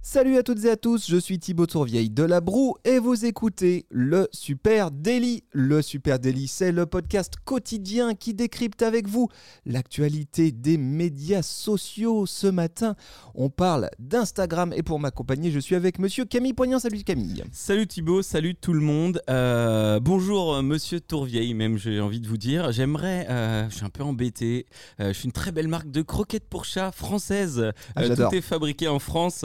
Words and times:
Salut 0.00 0.38
à 0.38 0.42
toutes 0.42 0.64
et 0.64 0.70
à 0.70 0.76
tous, 0.76 1.10
je 1.10 1.16
suis 1.18 1.38
Thibaut 1.38 1.66
Tourvieille 1.66 2.08
de 2.08 2.22
La 2.22 2.40
Broue 2.40 2.76
et 2.84 2.98
vous 2.98 3.26
écoutez 3.26 3.84
le 3.90 4.26
Super 4.32 4.90
Daily. 4.90 5.42
Le 5.52 5.82
Super 5.82 6.18
Daily, 6.18 6.48
c'est 6.48 6.72
le 6.72 6.86
podcast 6.86 7.34
quotidien 7.44 8.14
qui 8.14 8.32
décrypte 8.32 8.80
avec 8.82 9.06
vous 9.06 9.28
l'actualité 9.66 10.50
des 10.50 10.78
médias 10.78 11.42
sociaux. 11.42 12.24
Ce 12.24 12.46
matin, 12.46 12.94
on 13.34 13.50
parle 13.50 13.90
d'Instagram 13.98 14.72
et 14.74 14.82
pour 14.82 14.98
m'accompagner, 14.98 15.50
je 15.50 15.58
suis 15.58 15.74
avec 15.74 15.98
monsieur 15.98 16.24
Camille 16.24 16.54
Poignant. 16.54 16.78
Salut 16.78 17.02
Camille. 17.02 17.44
Salut 17.52 17.86
Thibaut, 17.86 18.22
salut 18.22 18.54
tout 18.54 18.72
le 18.72 18.80
monde. 18.80 19.20
Euh, 19.28 20.00
bonjour 20.00 20.54
euh, 20.54 20.62
monsieur 20.62 21.00
Tourvieille, 21.00 21.52
même 21.52 21.76
j'ai 21.76 22.00
envie 22.00 22.20
de 22.20 22.28
vous 22.28 22.38
dire. 22.38 22.72
J'aimerais, 22.72 23.26
euh, 23.28 23.68
je 23.68 23.74
suis 23.74 23.84
un 23.84 23.90
peu 23.90 24.04
embêté, 24.04 24.66
je 25.00 25.12
suis 25.12 25.26
une 25.26 25.32
très 25.32 25.52
belle 25.52 25.68
marque 25.68 25.90
de 25.90 26.02
croquettes 26.02 26.48
pour 26.48 26.64
chat 26.64 26.92
française. 26.92 27.72
Ah, 27.94 28.08
tout 28.08 28.34
est 28.34 28.40
fabriqué 28.40 28.88
en 28.88 29.00
France. 29.00 29.44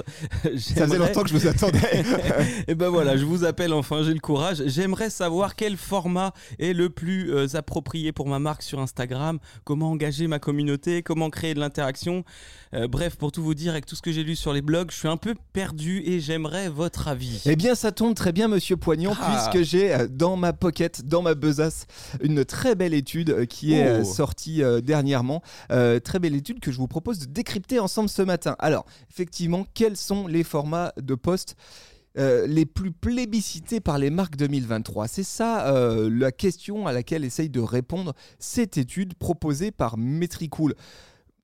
Ça 0.58 0.86
faisait 0.88 0.98
longtemps 0.98 1.24
que 1.24 1.30
je 1.30 1.34
vous 1.38 1.48
attendais. 1.48 2.04
et 2.68 2.76
ben 2.76 2.90
voilà, 2.90 3.18
je 3.18 3.26
vous 3.26 3.44
appelle 3.46 3.74
enfin, 3.74 4.04
j'ai 4.04 4.14
le 4.14 4.20
courage. 4.20 4.64
J'aimerais 4.66 5.10
savoir 5.10 5.56
quel 5.56 5.78
format 5.78 6.34
est 6.60 6.74
le 6.74 6.90
plus 6.90 7.34
euh, 7.34 7.48
approprié 7.56 8.12
pour 8.12 8.28
ma 8.28 8.40
marque 8.40 8.62
sur 8.64 8.80
Instagram, 8.80 9.40
comment 9.64 9.92
engager 9.92 10.28
ma 10.28 10.40
communauté, 10.40 11.04
comment 11.04 11.30
créer 11.30 11.54
de 11.54 11.60
l'interaction. 11.60 12.24
Euh, 12.74 12.88
bref, 12.88 13.16
pour 13.18 13.32
tout 13.32 13.44
vous 13.44 13.54
dire, 13.54 13.72
avec 13.74 13.86
tout 13.86 13.96
ce 13.96 14.02
que 14.02 14.12
j'ai 14.12 14.24
lu 14.24 14.36
sur 14.36 14.52
les 14.54 14.62
blogs, 14.64 14.90
je 14.92 14.98
suis 14.98 15.08
un 15.08 15.18
peu 15.18 15.36
perdu 15.54 16.02
et 16.06 16.20
j'aimerais 16.20 16.70
votre 16.70 17.08
avis. 17.08 17.42
Eh 17.46 17.56
bien, 17.56 17.76
ça 17.76 17.92
tombe 17.92 18.16
très 18.16 18.32
bien, 18.32 18.48
monsieur 18.48 18.78
Poignon, 18.78 19.14
Ah. 19.22 19.50
puisque 19.52 19.68
j'ai 19.70 19.94
euh, 19.94 20.08
dans 20.10 20.36
ma 20.38 20.54
pocket, 20.54 21.06
dans 21.06 21.22
ma 21.22 21.36
besace, 21.36 21.86
une 22.22 22.44
très 22.46 22.74
belle 22.76 22.94
étude 22.96 23.30
euh, 23.30 23.46
qui 23.46 23.74
est 23.74 23.84
Oh. 23.84 24.02
euh, 24.02 24.04
sortie 24.04 24.64
euh, 24.64 24.82
dernièrement. 24.82 25.42
Euh, 25.72 26.00
très 26.00 26.18
belle 26.20 26.36
étude 26.36 26.60
que 26.60 26.72
je 26.72 26.78
vous 26.78 26.88
propose 26.88 27.20
de 27.20 27.26
décrypter 27.26 27.80
ensemble 27.80 28.10
ce 28.10 28.22
matin. 28.22 28.56
Alors, 28.60 28.86
effectivement, 29.12 29.66
quels 29.74 29.98
sont 29.98 30.26
les 30.34 30.44
formats 30.44 30.92
de 30.98 31.16
posts 31.16 31.56
euh, 32.18 32.46
les 32.46 32.68
plus 32.68 32.92
plébiscités 32.92 33.80
par 33.80 33.98
les 33.98 34.12
marques 34.12 34.36
2023 34.36 35.08
C'est 35.08 35.24
ça 35.24 35.74
euh, 35.74 36.12
la 36.12 36.32
question 36.32 36.86
à 36.86 36.94
laquelle 36.94 37.24
essaye 37.24 37.50
de 37.50 37.60
répondre 37.60 38.14
cette 38.38 38.78
étude 38.78 39.16
proposée 39.16 39.72
par 39.72 39.98
Metricool. 39.98 40.76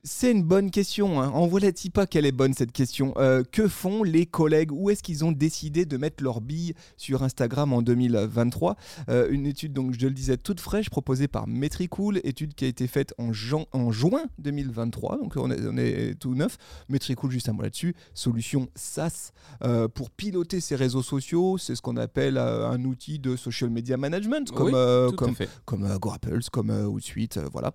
C'est 0.04 0.32
une 0.32 0.44
bonne 0.44 0.72
question. 0.72 1.22
Hein. 1.22 1.28
En 1.32 1.46
voilà-t-il 1.46 1.92
pas 1.92 2.08
qu'elle 2.08 2.26
est 2.26 2.32
bonne 2.32 2.54
cette 2.54 2.72
question 2.72 3.14
Euh, 3.18 3.44
Que 3.44 3.68
font 3.68 4.02
les 4.04 4.26
collègues? 4.26 4.72
Où 4.72 4.90
est-ce 4.90 5.04
qu'ils 5.04 5.26
ont 5.26 5.34
décidé 5.34 5.86
de 5.86 5.98
mettre 5.98 6.24
leurs 6.24 6.40
billes 6.40 6.74
sur 6.96 7.22
Instagram 7.22 7.74
en 7.74 7.82
2023 7.82 8.78
Euh, 9.10 9.28
Une 9.30 9.46
étude, 9.46 9.74
donc 9.74 9.94
je 10.00 10.08
le 10.08 10.14
disais, 10.14 10.38
toute 10.38 10.62
fraîche, 10.62 10.90
proposée 10.90 11.28
par 11.28 11.48
Metricool, 11.48 12.22
étude 12.24 12.54
qui 12.54 12.64
a 12.64 12.70
été 12.70 12.88
faite 12.88 13.14
en, 13.18 13.34
juin 13.34 14.24
2023. 14.38 15.18
Donc 15.18 15.34
on 15.36 15.52
est, 15.52 15.60
on 15.68 15.76
est 15.76 16.18
tout 16.18 16.34
neuf. 16.34 16.58
Metricool, 16.88 17.30
juste 17.30 17.50
un 17.50 17.54
mot 17.54 17.64
là-dessus, 17.64 17.94
solution 18.14 18.70
SaaS 18.76 19.32
euh, 19.66 19.90
pour 19.90 20.12
piloter 20.12 20.62
ses 20.62 20.78
réseaux 20.78 21.04
sociaux. 21.04 21.58
C'est 21.58 21.76
ce 21.76 21.82
qu'on 21.82 21.98
appelle 21.98 22.38
un 22.38 22.82
outil 22.86 23.20
de 23.20 23.36
social 23.36 23.70
media 23.70 23.98
management, 23.98 24.50
comme, 24.52 24.74
Oui, 24.74 25.16
comme 25.18 25.36
comme 25.66 25.98
GoApples, 25.98 26.40
comme 26.54 26.70
euh, 26.70 27.50
voilà, 27.52 27.74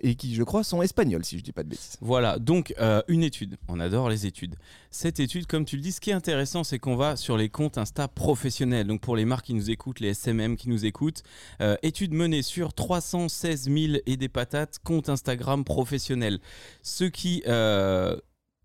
et 0.00 0.14
qui, 0.14 0.34
je 0.34 0.42
crois, 0.42 0.64
sont 0.64 0.80
espagnols, 0.80 1.24
si 1.24 1.36
je 1.36 1.42
dis 1.44 1.52
pas 1.52 1.65
Voilà, 2.00 2.38
donc 2.38 2.74
euh, 2.78 3.02
une 3.08 3.22
étude. 3.22 3.56
On 3.68 3.80
adore 3.80 4.08
les 4.08 4.26
études. 4.26 4.56
Cette 4.90 5.20
étude, 5.20 5.46
comme 5.46 5.64
tu 5.64 5.76
le 5.76 5.82
dis, 5.82 5.92
ce 5.92 6.00
qui 6.00 6.10
est 6.10 6.14
intéressant, 6.14 6.64
c'est 6.64 6.78
qu'on 6.78 6.96
va 6.96 7.16
sur 7.16 7.36
les 7.36 7.48
comptes 7.48 7.78
Insta 7.78 8.08
professionnels. 8.08 8.86
Donc 8.86 9.00
pour 9.00 9.16
les 9.16 9.24
marques 9.24 9.46
qui 9.46 9.54
nous 9.54 9.70
écoutent, 9.70 10.00
les 10.00 10.14
SMM 10.14 10.56
qui 10.56 10.68
nous 10.68 10.84
écoutent, 10.84 11.22
euh, 11.60 11.76
étude 11.82 12.12
menée 12.12 12.42
sur 12.42 12.72
316 12.72 13.70
000 13.70 13.76
et 14.06 14.16
des 14.16 14.28
patates 14.28 14.78
comptes 14.82 15.08
Instagram 15.08 15.64
professionnels. 15.64 16.38
Ce 16.82 17.04
qui... 17.04 17.42
euh, 17.46 18.16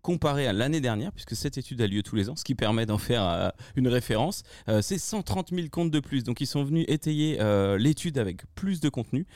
Comparé 0.02 0.48
à 0.48 0.52
l'année 0.52 0.80
dernière, 0.80 1.12
puisque 1.12 1.36
cette 1.36 1.58
étude 1.58 1.80
a 1.80 1.86
lieu 1.86 2.02
tous 2.02 2.16
les 2.16 2.28
ans, 2.28 2.34
ce 2.34 2.42
qui 2.42 2.56
permet 2.56 2.86
d'en 2.86 2.98
faire 2.98 3.52
une 3.76 3.86
référence, 3.86 4.42
c'est 4.80 4.98
130 4.98 5.50
000 5.54 5.68
comptes 5.70 5.92
de 5.92 6.00
plus. 6.00 6.24
Donc 6.24 6.40
ils 6.40 6.46
sont 6.48 6.64
venus 6.64 6.84
étayer 6.88 7.38
l'étude 7.78 8.18
avec 8.18 8.42
plus 8.56 8.80
de 8.80 8.88
contenu. 8.88 9.28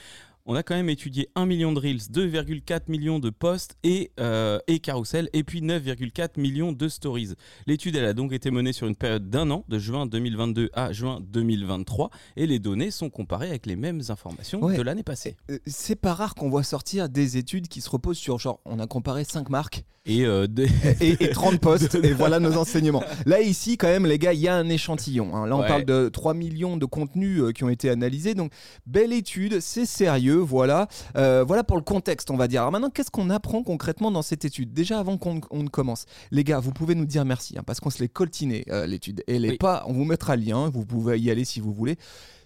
On 0.49 0.55
a 0.55 0.63
quand 0.63 0.77
même 0.77 0.89
étudié 0.89 1.29
1 1.35 1.45
million 1.45 1.73
de 1.73 1.81
Reels, 1.81 2.03
2,4 2.13 2.83
millions 2.87 3.19
de 3.19 3.31
posts 3.31 3.77
et, 3.83 4.13
euh, 4.21 4.61
et 4.69 4.79
carousel, 4.79 5.29
et 5.33 5.43
puis 5.43 5.61
9,4 5.61 6.39
millions 6.41 6.71
de 6.71 6.89
stories. 6.89 7.31
L'étude 7.67 7.97
elle 7.97 8.05
a 8.05 8.13
donc 8.13 8.33
été 8.33 8.53
menée 8.53 8.73
sur 8.73 8.87
une 8.87 8.95
période 8.95 9.29
d'un 9.29 9.51
an, 9.51 9.65
de 9.69 9.79
juin 9.81 10.07
2022 10.07 10.71
à 10.73 10.93
juin 10.93 11.19
2023, 11.33 12.11
et 12.37 12.47
les 12.47 12.61
données 12.61 12.93
sont 12.93 13.11
comparées 13.11 13.49
avec 13.49 13.67
les 13.67 13.75
mêmes 13.75 14.01
informations 14.09 14.63
Ouais. 14.63 14.77
de 14.77 14.83
l'année 14.83 15.03
passée. 15.03 15.37
Euh, 15.51 15.59
C'est 15.67 15.97
pas 16.01 16.15
rare 16.15 16.37
qu'on 16.37 16.49
voit 16.49 16.63
sortir 16.63 17.09
des 17.09 17.37
études 17.39 17.67
qui 17.67 17.81
se 17.81 17.91
reposent 17.91 18.17
sur 18.19 18.39
genre 18.39 18.61
on 18.65 18.79
a 18.79 18.87
comparé 18.87 19.25
5 19.25 19.51
marques 19.51 19.85
Et 20.07 20.25
euh, 20.27 20.47
et, 21.01 21.25
et 21.25 21.31
30 21.31 21.59
postes 21.61 21.97
et 22.05 22.13
voilà 22.13 22.39
nos 22.39 22.57
enseignements. 22.57 23.03
Là 23.27 23.41
ici 23.41 23.77
quand 23.77 23.89
même 23.89 24.07
les 24.07 24.19
gars 24.21 24.33
il 24.33 24.41
y 24.41 24.47
a 24.49 24.55
un 24.55 24.69
échantillon. 24.69 25.35
hein. 25.35 25.47
Là 25.49 25.57
on 25.57 25.61
Ouais. 25.63 25.67
parle 25.67 25.85
de 25.85 26.09
3 26.09 26.35
millions 26.35 26.77
de 26.77 26.87
contenus 26.87 27.41
euh, 27.41 27.51
qui 27.53 27.65
ont 27.65 27.69
été 27.69 27.91
analysés 27.91 28.35
donc 28.35 28.53
belle 28.87 29.13
étude, 29.13 29.59
c'est 29.61 29.87
sérieux, 29.87 30.36
voilà. 30.37 30.89
Euh, 31.17 31.45
voilà 31.47 31.65
pour 31.65 31.77
le 31.77 31.83
contexte 31.83 32.31
on 32.31 32.37
va 32.37 32.49
dire. 32.49 32.61
Alors 32.63 32.73
maintenant 32.73 32.91
qu'est-ce 32.91 33.11
qu'on 33.11 33.31
apprend 33.31 33.63
concrètement 33.63 34.11
dans 34.11 34.23
cette 34.23 34.45
étude? 34.45 34.73
Déjà 34.73 34.99
avant 34.99 35.19
qu'on 35.19 35.41
on 35.51 35.63
ne 35.63 35.69
commence, 35.69 36.05
les 36.31 36.45
gars 36.45 36.61
vous 36.61 36.73
pouvez 36.73 36.95
nous 36.95 37.07
dire 37.07 37.25
merci 37.25 37.57
hein, 37.59 37.63
parce 37.67 37.81
qu'on 37.81 37.91
se 37.91 38.01
l'est 38.01 38.09
coltiné 38.09 38.65
euh, 38.71 38.87
l'étude. 38.87 39.23
Elle 39.27 39.45
est 39.45 39.51
Oui. 39.51 39.57
pas, 39.59 39.85
on 39.87 39.93
vous 39.93 40.05
mettra 40.05 40.37
le 40.37 40.43
lien, 40.43 40.69
vous 40.69 40.85
pouvez 40.87 41.19
y 41.21 41.31
aller 41.31 41.45
si 41.45 41.61
vous 41.61 41.73
voulez. 41.73 41.97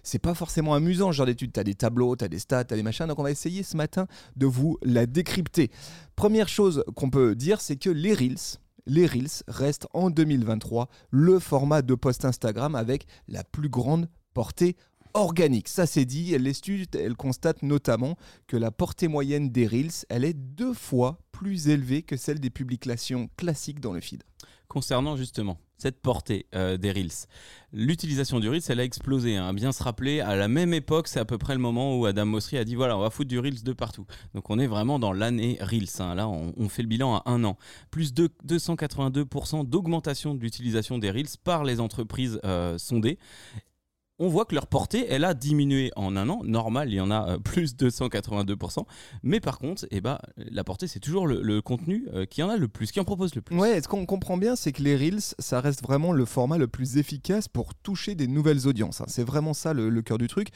C'est 0.03 0.19
pas 0.19 0.33
forcément 0.33 0.73
amusant 0.73 1.11
ce 1.11 1.17
genre 1.17 1.27
d'étude. 1.27 1.51
T'as 1.53 1.63
des 1.63 1.75
tableaux, 1.75 2.15
t'as 2.15 2.27
des 2.27 2.39
stats, 2.39 2.63
t'as 2.63 2.75
des 2.75 2.81
machins. 2.81 3.05
Donc 3.05 3.19
on 3.19 3.23
va 3.23 3.29
essayer 3.31 3.61
ce 3.61 3.77
matin 3.77 4.07
de 4.35 4.47
vous 4.47 4.79
la 4.81 5.05
décrypter. 5.05 5.69
Première 6.15 6.47
chose 6.49 6.83
qu'on 6.95 7.09
peut 7.11 7.35
dire, 7.35 7.61
c'est 7.61 7.75
que 7.75 7.89
les 7.91 8.13
Reels, 8.15 8.57
les 8.87 9.05
Reels 9.05 9.43
restent 9.47 9.87
en 9.93 10.09
2023 10.09 10.89
le 11.11 11.37
format 11.37 11.83
de 11.83 11.93
post 11.93 12.25
Instagram 12.25 12.73
avec 12.73 13.05
la 13.27 13.43
plus 13.43 13.69
grande 13.69 14.07
portée 14.33 14.75
organique. 15.13 15.67
Ça 15.67 15.85
c'est 15.85 16.05
dit, 16.05 16.37
l'étude 16.37 16.95
elle 16.95 17.15
constate 17.15 17.63
notamment 17.63 18.17
que 18.47 18.57
la 18.57 18.71
portée 18.71 19.07
moyenne 19.07 19.49
des 19.51 19.67
Reels, 19.67 20.05
elle 20.09 20.25
est 20.25 20.33
deux 20.33 20.73
fois 20.73 21.19
plus 21.31 21.67
élevée 21.69 22.01
que 22.03 22.17
celle 22.17 22.39
des 22.39 22.49
publications 22.49 23.29
classiques 23.37 23.79
dans 23.79 23.93
le 23.93 24.01
feed. 24.01 24.23
concernant 24.67 25.17
justement 25.17 25.57
cette 25.77 25.99
portée 25.99 26.45
euh, 26.53 26.77
des 26.77 26.91
Reels, 26.91 27.25
l'utilisation 27.73 28.39
du 28.39 28.47
Reels, 28.47 28.61
elle 28.69 28.79
a 28.79 28.83
explosé. 28.83 29.35
hein. 29.35 29.51
Bien 29.51 29.71
se 29.71 29.81
rappeler, 29.81 30.19
à 30.21 30.35
la 30.35 30.47
même 30.47 30.75
époque, 30.75 31.07
c'est 31.07 31.19
à 31.19 31.25
peu 31.25 31.39
près 31.39 31.53
le 31.55 31.59
moment 31.59 31.97
où 31.97 32.05
Adam 32.05 32.25
Mosseri 32.27 32.57
a 32.59 32.63
dit 32.63 32.75
voilà, 32.75 32.95
on 32.95 33.01
va 33.01 33.09
foutre 33.09 33.27
du 33.29 33.39
Reels 33.39 33.63
de 33.63 33.73
partout. 33.73 34.05
Donc 34.35 34.49
on 34.51 34.59
est 34.59 34.67
vraiment 34.67 34.99
dans 34.99 35.11
l'année 35.11 35.57
Reels. 35.59 35.89
hein. 35.99 36.13
Là, 36.13 36.29
on, 36.29 36.53
on 36.55 36.69
fait 36.69 36.83
le 36.83 36.87
bilan 36.87 37.15
à 37.15 37.23
un 37.25 37.43
an. 37.43 37.57
Plus 37.89 38.13
de 38.13 38.29
282% 38.47 39.67
d'augmentation 39.67 40.35
de 40.35 40.39
l'utilisation 40.39 40.99
des 40.99 41.09
Reels 41.09 41.35
par 41.43 41.63
les 41.63 41.79
entreprises 41.79 42.39
euh, 42.45 42.77
sondées. 42.77 43.17
On 44.23 44.27
voit 44.27 44.45
que 44.45 44.53
leur 44.53 44.67
portée, 44.67 45.07
elle 45.09 45.25
a 45.25 45.33
diminué 45.33 45.89
en 45.95 46.15
un 46.15 46.29
an. 46.29 46.41
Normal, 46.43 46.89
il 46.89 46.93
y 46.93 47.01
en 47.01 47.09
a 47.09 47.27
euh, 47.27 47.37
plus 47.39 47.75
de 47.75 47.89
282%. 47.89 48.85
Mais 49.23 49.39
par 49.39 49.57
contre, 49.57 49.87
eh 49.89 49.99
ben, 49.99 50.19
la 50.37 50.63
portée, 50.63 50.85
c'est 50.85 50.99
toujours 50.99 51.25
le, 51.25 51.59
contenu 51.63 52.07
euh, 52.13 52.27
qui 52.27 52.43
en 52.43 52.49
a 52.49 52.55
le 52.55 52.67
plus, 52.67 52.91
qui 52.91 52.99
en 52.99 53.03
propose 53.03 53.33
le 53.33 53.41
plus. 53.41 53.57
Ouais, 53.57 53.81
ce 53.81 53.87
qu'on 53.87 54.05
comprend 54.05 54.37
bien, 54.37 54.55
c'est 54.55 54.73
que 54.73 54.83
les 54.83 54.95
Reels, 54.95 55.33
ça 55.39 55.59
reste 55.59 55.81
vraiment 55.81 56.11
le 56.11 56.25
format 56.25 56.59
le 56.59 56.67
plus 56.67 56.97
efficace 56.97 57.47
pour 57.47 57.73
toucher 57.73 58.13
des 58.13 58.27
nouvelles 58.27 58.67
audiences. 58.67 59.01
hein. 59.01 59.05
C'est 59.07 59.23
vraiment 59.23 59.55
ça 59.55 59.73
le, 59.73 59.89
le 59.89 60.01
cœur 60.03 60.19
du 60.19 60.27
truc. 60.27 60.49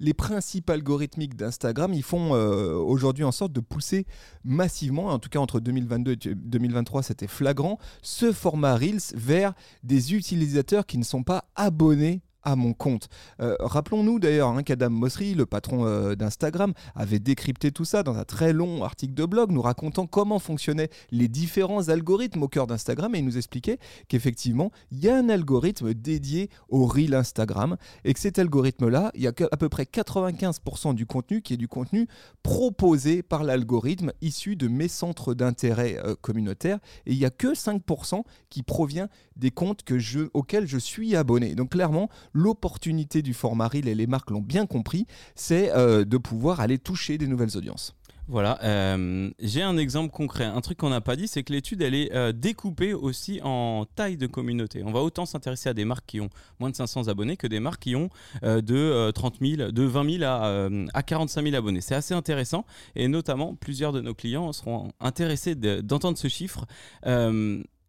Les 0.00 0.14
principes 0.14 0.68
algorithmiques 0.68 1.36
d'Instagram, 1.36 1.94
ils 1.94 2.02
font 2.02 2.34
euh, 2.34 2.74
aujourd'hui 2.74 3.22
en 3.22 3.30
sorte 3.30 3.52
de 3.52 3.60
pousser 3.60 4.04
massivement, 4.42 5.06
en 5.06 5.20
tout 5.20 5.28
cas 5.28 5.38
entre 5.38 5.60
2022 5.60 6.12
et 6.12 6.34
2023, 6.34 7.04
c'était 7.04 7.28
flagrant, 7.28 7.78
ce 8.02 8.32
format 8.32 8.74
Reels 8.74 9.14
vers 9.14 9.54
des 9.84 10.12
utilisateurs 10.12 10.86
qui 10.86 10.98
ne 10.98 11.04
sont 11.04 11.22
pas 11.22 11.44
abonnés 11.54 12.20
à 12.42 12.56
mon 12.56 12.72
compte. 12.72 13.08
Euh, 13.40 13.56
Rappelons-nous 13.60 14.18
d'ailleurs 14.18 14.48
hein, 14.48 14.62
qu'Adam 14.62 14.90
Mosseri, 14.90 15.34
le 15.34 15.46
patron 15.46 15.86
euh, 15.86 16.14
d'Instagram, 16.14 16.72
avait 16.94 17.18
décrypté 17.18 17.72
tout 17.72 17.84
ça 17.84 18.02
dans 18.02 18.16
un 18.16 18.24
très 18.24 18.52
long 18.52 18.84
article 18.84 19.14
de 19.14 19.24
blog 19.24 19.50
nous 19.52 19.62
racontant 19.62 20.06
comment 20.06 20.38
fonctionnaient 20.38 20.90
les 21.10 21.28
différents 21.28 21.88
algorithmes 21.88 22.42
au 22.42 22.48
cœur 22.48 22.66
d'Instagram 22.66 23.14
et 23.14 23.18
il 23.18 23.24
nous 23.24 23.36
expliquait 23.36 23.78
qu'effectivement, 24.08 24.70
il 24.90 24.98
y 24.98 25.08
a 25.08 25.16
un 25.16 25.28
algorithme 25.28 25.94
dédié 25.94 26.50
au 26.68 26.86
Reel 26.86 27.14
Instagram 27.14 27.76
et 28.04 28.14
que 28.14 28.20
cet 28.20 28.38
algorithme-là, 28.38 29.10
il 29.14 29.22
y 29.22 29.26
a 29.26 29.32
à 29.50 29.56
peu 29.56 29.68
près 29.68 29.84
95% 29.84 30.94
du 30.94 31.06
contenu 31.06 31.42
qui 31.42 31.54
est 31.54 31.58
du 31.58 31.68
contenu 31.68 32.08
proposé 32.42 33.22
par 33.22 33.44
l'algorithme 33.44 34.12
issu 34.20 34.56
de 34.56 34.68
mes 34.68 34.88
centres 34.88 35.34
d'intérêt 35.34 35.98
euh, 36.04 36.14
communautaires 36.20 36.78
et 37.06 37.12
il 37.12 37.18
n'y 37.18 37.24
a 37.24 37.30
que 37.30 37.54
5% 37.54 38.22
qui 38.50 38.62
provient 38.62 39.08
des 39.36 39.50
comptes 39.50 39.82
que 39.82 39.98
je, 39.98 40.20
auxquels 40.34 40.66
je 40.66 40.78
suis 40.78 41.16
abonné. 41.16 41.54
Donc 41.54 41.70
clairement, 41.70 42.08
l'opportunité 42.32 43.22
du 43.22 43.34
format 43.34 43.68
Reel, 43.68 43.88
et 43.88 43.94
les 43.94 44.06
marques 44.06 44.30
l'ont 44.30 44.40
bien 44.40 44.66
compris, 44.66 45.06
c'est 45.34 45.72
euh, 45.72 46.04
de 46.04 46.16
pouvoir 46.16 46.60
aller 46.60 46.78
toucher 46.78 47.18
des 47.18 47.26
nouvelles 47.26 47.56
audiences. 47.56 47.94
Voilà, 48.28 48.58
euh, 48.62 49.30
j'ai 49.40 49.62
un 49.62 49.76
exemple 49.76 50.12
concret. 50.12 50.44
Un 50.44 50.60
truc 50.60 50.78
qu'on 50.78 50.90
n'a 50.90 51.00
pas 51.00 51.16
dit, 51.16 51.26
c'est 51.26 51.42
que 51.42 51.52
l'étude, 51.52 51.82
elle 51.82 51.94
est 51.94 52.14
euh, 52.14 52.30
découpée 52.32 52.94
aussi 52.94 53.40
en 53.42 53.84
taille 53.96 54.16
de 54.16 54.28
communauté. 54.28 54.82
On 54.84 54.92
va 54.92 55.00
autant 55.00 55.26
s'intéresser 55.26 55.68
à 55.68 55.74
des 55.74 55.84
marques 55.84 56.06
qui 56.06 56.20
ont 56.20 56.30
moins 56.60 56.70
de 56.70 56.76
500 56.76 57.08
abonnés 57.08 57.36
que 57.36 57.48
des 57.48 57.58
marques 57.58 57.82
qui 57.82 57.96
ont 57.96 58.10
de 58.42 59.10
30 59.10 59.38
000, 59.40 59.72
de 59.72 59.82
20 59.82 60.18
000 60.18 60.24
à, 60.24 60.68
à 60.94 61.02
45 61.02 61.42
000 61.42 61.56
abonnés. 61.56 61.80
C'est 61.80 61.96
assez 61.96 62.14
intéressant 62.14 62.64
et 62.94 63.08
notamment 63.08 63.54
plusieurs 63.56 63.92
de 63.92 64.00
nos 64.00 64.14
clients 64.14 64.52
seront 64.52 64.92
intéressés 65.00 65.56
d'entendre 65.56 66.16
ce 66.16 66.28
chiffre 66.28 66.64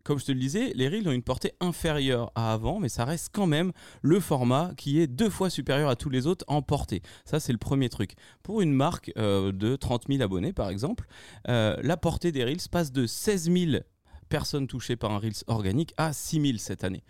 comme 0.04 0.20
je 0.20 0.26
te 0.26 0.32
le 0.32 0.40
disais, 0.40 0.74
les 0.76 0.88
reels 0.88 1.08
ont 1.08 1.12
une 1.14 1.24
portée 1.24 1.54
inférieure 1.60 2.32
à 2.36 2.54
avant, 2.54 2.80
mais 2.80 2.90
ça 2.90 3.06
reste 3.06 3.30
quand 3.34 3.48
même 3.48 3.72
le 4.02 4.20
format 4.20 4.72
qui 4.78 5.00
est 5.00 5.08
deux 5.08 5.30
fois 5.30 5.50
supérieur 5.50 5.90
à 5.90 5.96
tous 5.96 6.10
les 6.10 6.28
autres 6.28 6.46
en 6.48 6.62
portée. 6.62 7.02
Ça, 7.26 7.40
c'est 7.40 7.54
le 7.54 7.58
premier 7.58 7.90
truc. 7.90 8.16
Pour 8.44 8.62
une 8.62 8.74
marque 8.74 9.12
euh, 9.18 9.52
de 9.52 9.76
30 9.76 10.06
000 10.10 10.22
abonnés, 10.22 10.54
par 10.54 10.70
exemple, 10.70 11.06
euh, 11.48 11.78
la 11.82 11.98
portée 11.98 12.32
des 12.32 12.44
reels 12.44 12.58
passe 12.70 12.92
de 12.92 13.06
16 13.06 13.52
000 13.52 13.84
personnes 14.30 14.68
touchées 14.68 14.96
par 14.96 15.12
un 15.12 15.20
reels 15.20 15.44
organique 15.48 15.94
à 15.98 16.12
6 16.12 16.42
000 16.42 16.58
cette 16.58 16.84
année. 16.84 17.04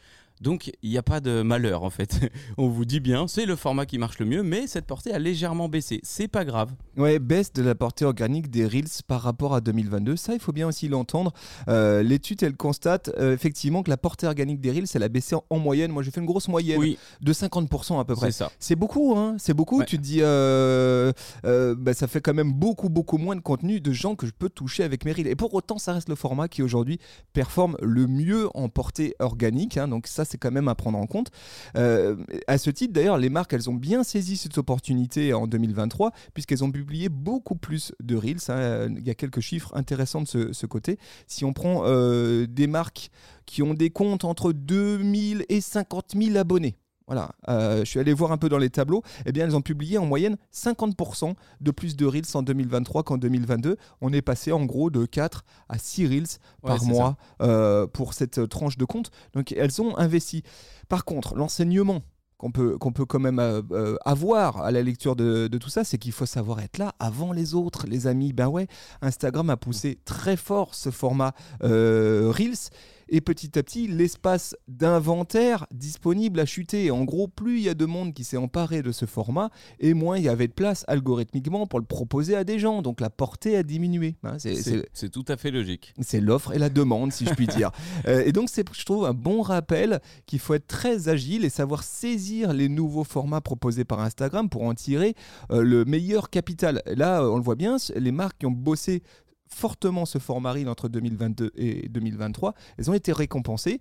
Donc 0.43 0.71
il 0.83 0.89
n'y 0.89 0.97
a 0.97 1.03
pas 1.03 1.21
de 1.21 1.41
malheur 1.41 1.83
en 1.83 1.89
fait. 1.89 2.19
On 2.57 2.67
vous 2.67 2.83
dit 2.83 2.99
bien, 2.99 3.27
c'est 3.29 3.45
le 3.45 3.55
format 3.55 3.85
qui 3.85 3.97
marche 3.97 4.19
le 4.19 4.25
mieux, 4.25 4.43
mais 4.43 4.67
cette 4.67 4.85
portée 4.85 5.13
a 5.13 5.19
légèrement 5.19 5.69
baissé. 5.69 6.01
C'est 6.03 6.27
pas 6.27 6.43
grave. 6.43 6.71
Ouais, 6.97 7.17
baisse 7.17 7.53
de 7.53 7.63
la 7.63 7.75
portée 7.75 8.03
organique 8.03 8.49
des 8.49 8.67
Reels 8.67 8.89
par 9.07 9.21
rapport 9.21 9.55
à 9.55 9.61
2022. 9.61 10.17
Ça, 10.17 10.33
il 10.33 10.41
faut 10.41 10.51
bien 10.51 10.67
aussi 10.67 10.89
l'entendre. 10.89 11.31
Euh, 11.69 12.03
l'étude, 12.03 12.43
elle 12.43 12.57
constate 12.57 13.09
euh, 13.17 13.33
effectivement 13.33 13.83
que 13.83 13.89
la 13.89 13.95
portée 13.95 14.27
organique 14.27 14.59
des 14.59 14.71
Reels, 14.71 14.87
elle 14.93 15.03
a 15.03 15.07
baissé 15.07 15.37
en, 15.49 15.59
moyenne. 15.59 15.91
Moi, 15.91 16.03
j'ai 16.03 16.11
fait 16.11 16.19
une 16.19 16.27
grosse 16.27 16.49
moyenne 16.49 16.95
de 17.21 17.33
50% 17.33 18.01
à 18.01 18.03
peu 18.03 18.15
près. 18.15 18.31
C'est 18.31 18.39
ça. 18.39 18.51
C'est 18.59 18.75
beaucoup, 18.75 19.15
hein 19.17 19.35
C'est 19.39 19.53
beaucoup. 19.53 19.81
Tu 19.85 19.97
te 19.97 20.01
dis, 20.01 20.19
euh, 20.21 21.13
bah, 21.43 21.93
ça 21.93 22.07
fait 22.07 22.19
quand 22.19 22.33
même 22.33 22.51
beaucoup, 22.51 22.89
beaucoup 22.89 23.17
moins 23.17 23.37
de 23.37 23.41
contenu 23.41 23.79
de 23.79 23.93
gens 23.93 24.15
que 24.15 24.27
je 24.27 24.33
peux 24.37 24.49
toucher 24.49 24.83
avec 24.83 25.05
mes 25.05 25.13
Reels. 25.13 25.27
Et 25.27 25.37
pour 25.37 25.53
autant, 25.53 25.77
ça 25.77 25.93
reste 25.93 26.09
le 26.09 26.15
format 26.15 26.49
qui 26.49 26.61
aujourd'hui 26.61 26.99
performe 27.31 27.77
le 27.81 28.07
mieux 28.07 28.49
en 28.55 28.67
portée 28.67 29.15
organique. 29.19 29.77
Hein. 29.77 29.87
donc 29.87 30.07
ça, 30.07 30.25
c'est 30.33 30.39
quand 30.39 30.51
même 30.51 30.67
à 30.67 30.75
prendre 30.75 30.97
en 30.97 31.05
compte. 31.05 31.29
Euh, 31.77 32.15
à 32.47 32.57
ce 32.57 32.71
titre, 32.71 32.91
d'ailleurs, 32.91 33.19
les 33.19 33.29
marques, 33.29 33.53
elles 33.53 33.69
ont 33.69 33.75
bien 33.75 34.03
saisi 34.03 34.35
cette 34.35 34.57
opportunité 34.57 35.31
en 35.33 35.45
2023, 35.45 36.11
puisqu'elles 36.33 36.63
ont 36.63 36.71
publié 36.71 37.07
beaucoup 37.07 37.55
plus 37.55 37.93
de 38.01 38.15
Reels. 38.15 38.49
Hein. 38.49 38.89
Il 38.97 39.05
y 39.05 39.11
a 39.11 39.15
quelques 39.15 39.41
chiffres 39.41 39.71
intéressants 39.75 40.23
de 40.23 40.51
ce, 40.51 40.65
côté. 40.65 40.97
Si 41.27 41.45
on 41.45 41.53
prend 41.53 41.83
euh, 41.85 42.47
des 42.47 42.65
marques 42.65 43.11
qui 43.45 43.61
ont 43.61 43.75
des 43.75 43.91
comptes 43.91 44.23
entre 44.23 44.53
2000 44.53 45.45
et 45.49 45.61
50 45.61 46.15
000 46.17 46.37
abonnés, 46.37 46.77
voilà, 47.07 47.31
euh, 47.49 47.79
je 47.79 47.85
suis 47.85 47.99
allé 47.99 48.13
voir 48.13 48.31
un 48.31 48.37
peu 48.37 48.49
dans 48.49 48.57
les 48.57 48.69
tableaux. 48.69 49.03
Eh 49.25 49.31
bien, 49.31 49.45
elles 49.45 49.55
ont 49.55 49.61
publié 49.61 49.97
en 49.97 50.05
moyenne 50.05 50.37
50% 50.53 51.33
de 51.61 51.71
plus 51.71 51.95
de 51.95 52.05
reels 52.05 52.23
en 52.33 52.43
2023 52.43 53.03
qu'en 53.03 53.17
2022. 53.17 53.77
On 54.01 54.13
est 54.13 54.21
passé 54.21 54.51
en 54.51 54.65
gros 54.65 54.89
de 54.89 55.05
4 55.05 55.43
à 55.69 55.77
6 55.77 56.07
reels 56.07 56.27
par 56.61 56.83
mois 56.83 57.17
euh, 57.41 57.87
pour 57.87 58.13
cette 58.13 58.47
tranche 58.47 58.77
de 58.77 58.85
compte. 58.85 59.11
Donc, 59.33 59.51
elles 59.51 59.81
ont 59.81 59.97
investi. 59.97 60.43
Par 60.87 61.03
contre, 61.03 61.35
l'enseignement 61.35 62.01
qu'on 62.37 62.51
peut, 62.51 62.77
qu'on 62.77 62.91
peut 62.91 63.05
quand 63.05 63.19
même 63.19 63.39
euh, 63.39 63.95
avoir 64.05 64.61
à 64.61 64.71
la 64.71 64.81
lecture 64.81 65.15
de, 65.15 65.47
de 65.47 65.57
tout 65.57 65.69
ça, 65.69 65.83
c'est 65.83 65.97
qu'il 65.97 66.11
faut 66.11 66.25
savoir 66.25 66.61
être 66.61 66.77
là 66.77 66.93
avant 66.99 67.33
les 67.33 67.53
autres, 67.53 67.85
les 67.87 68.07
amis. 68.07 68.33
Ben 68.33 68.47
ouais, 68.47 68.67
Instagram 69.01 69.49
a 69.49 69.57
poussé 69.57 69.99
très 70.05 70.37
fort 70.37 70.73
ce 70.73 70.89
format 70.89 71.33
Reels 71.61 72.69
et 73.13 73.21
petit 73.21 73.59
à 73.59 73.63
petit, 73.63 73.87
l'espace 73.87 74.55
d'inventaire 74.67 75.67
disponible 75.71 76.39
a 76.39 76.47
chuté. 76.47 76.89
En 76.89 77.03
gros, 77.03 77.27
plus 77.27 77.59
il 77.59 77.63
y 77.65 77.69
a 77.69 77.75
de 77.75 77.85
monde 77.85 78.11
qui 78.15 78.23
s'est 78.23 78.37
emparé 78.37 78.81
de 78.81 78.91
ce 78.91 79.05
format, 79.05 79.51
et 79.79 79.93
moins 79.93 80.17
il 80.17 80.23
y 80.23 80.29
avait 80.29 80.47
de 80.47 80.53
place 80.53 80.83
algorithmiquement 80.87 81.67
pour 81.67 81.79
le 81.79 81.85
proposer 81.85 82.35
à 82.35 82.43
des 82.43 82.57
gens. 82.57 82.81
Donc 82.81 82.99
la 82.99 83.11
portée 83.11 83.55
a 83.55 83.61
diminué. 83.61 84.15
Hein. 84.23 84.37
c'est 84.39 85.09
tout 85.11 85.25
à 85.27 85.37
fait 85.37 85.51
logique. 85.51 85.93
C'est 86.01 86.21
l'offre 86.21 86.53
et 86.53 86.57
la 86.57 86.69
demande, 86.69 87.13
si 87.13 87.25
je 87.25 87.33
puis 87.35 87.47
dire. 87.47 87.69
Euh, 88.07 88.23
et 88.25 88.31
donc, 88.31 88.49
c'est, 88.49 88.65
je 88.73 88.85
trouve, 88.85 89.05
un 89.05 89.13
bon 89.13 89.41
rappel 89.41 90.01
qu'il 90.25 90.39
faut 90.39 90.55
être 90.55 90.67
très 90.67 91.09
agile 91.09 91.45
et 91.45 91.49
savoir 91.49 91.83
saisir 91.83 92.51
les 92.51 92.67
nouveaux 92.67 93.03
formats 93.03 93.39
proposés 93.39 93.85
par 93.85 93.99
Instagram 93.99 94.49
pour 94.49 94.63
en 94.63 94.73
tirer 94.73 95.15
euh, 95.51 95.61
le 95.61 95.85
meilleur 95.85 96.29
capital. 96.29 96.81
Là, 96.85 97.23
on 97.23 97.37
le 97.37 97.43
voit 97.43 97.55
bien, 97.55 97.77
les 97.95 98.11
marques 98.11 98.39
qui 98.39 98.45
ont 98.45 98.51
bossé 98.51 99.03
fortement 99.53 100.05
ce 100.05 100.17
format 100.17 100.51
reel 100.51 100.69
entre 100.69 100.89
2022 100.89 101.51
et 101.55 101.87
2023. 101.89 102.53
Elles 102.77 102.89
ont 102.89 102.93
été 102.93 103.11
récompensées. 103.11 103.79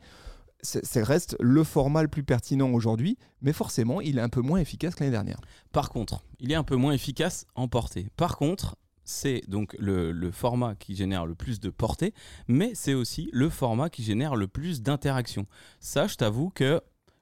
Ça 0.62 1.02
reste 1.02 1.36
le 1.40 1.64
format 1.64 2.02
le 2.02 2.08
plus 2.08 2.22
pertinent 2.22 2.70
aujourd'hui, 2.70 3.18
mais 3.40 3.52
forcément, 3.52 4.00
il 4.00 4.18
est 4.18 4.20
un 4.20 4.28
peu 4.28 4.42
moins 4.42 4.60
efficace 4.60 4.94
que 4.94 5.00
l'année 5.00 5.10
dernière. 5.10 5.40
Par 5.72 5.90
contre, 5.90 6.22
il 6.38 6.52
est 6.52 6.54
un 6.54 6.62
peu 6.62 6.76
moins 6.76 6.92
efficace 6.92 7.46
en 7.56 7.66
portée. 7.66 8.10
Par 8.16 8.36
contre, 8.36 8.76
c'est 9.04 9.42
donc 9.48 9.74
le, 9.78 10.30
format 10.30 10.74
qui 10.74 10.94
génère 10.94 11.26
le 11.26 11.34
plus 11.34 11.60
de 11.60 11.70
portée, 11.70 12.14
mais 12.46 12.72
c'est 12.74 12.94
aussi 12.94 13.28
le 13.32 13.48
format 13.48 13.90
qui 13.90 14.04
génère 14.04 14.36
le 14.36 14.46
plus 14.46 14.82
d'interaction. 14.82 15.46
Ça, 15.80 16.06
je 16.06 16.14
t'avoue 16.14 16.50
que 16.50 16.80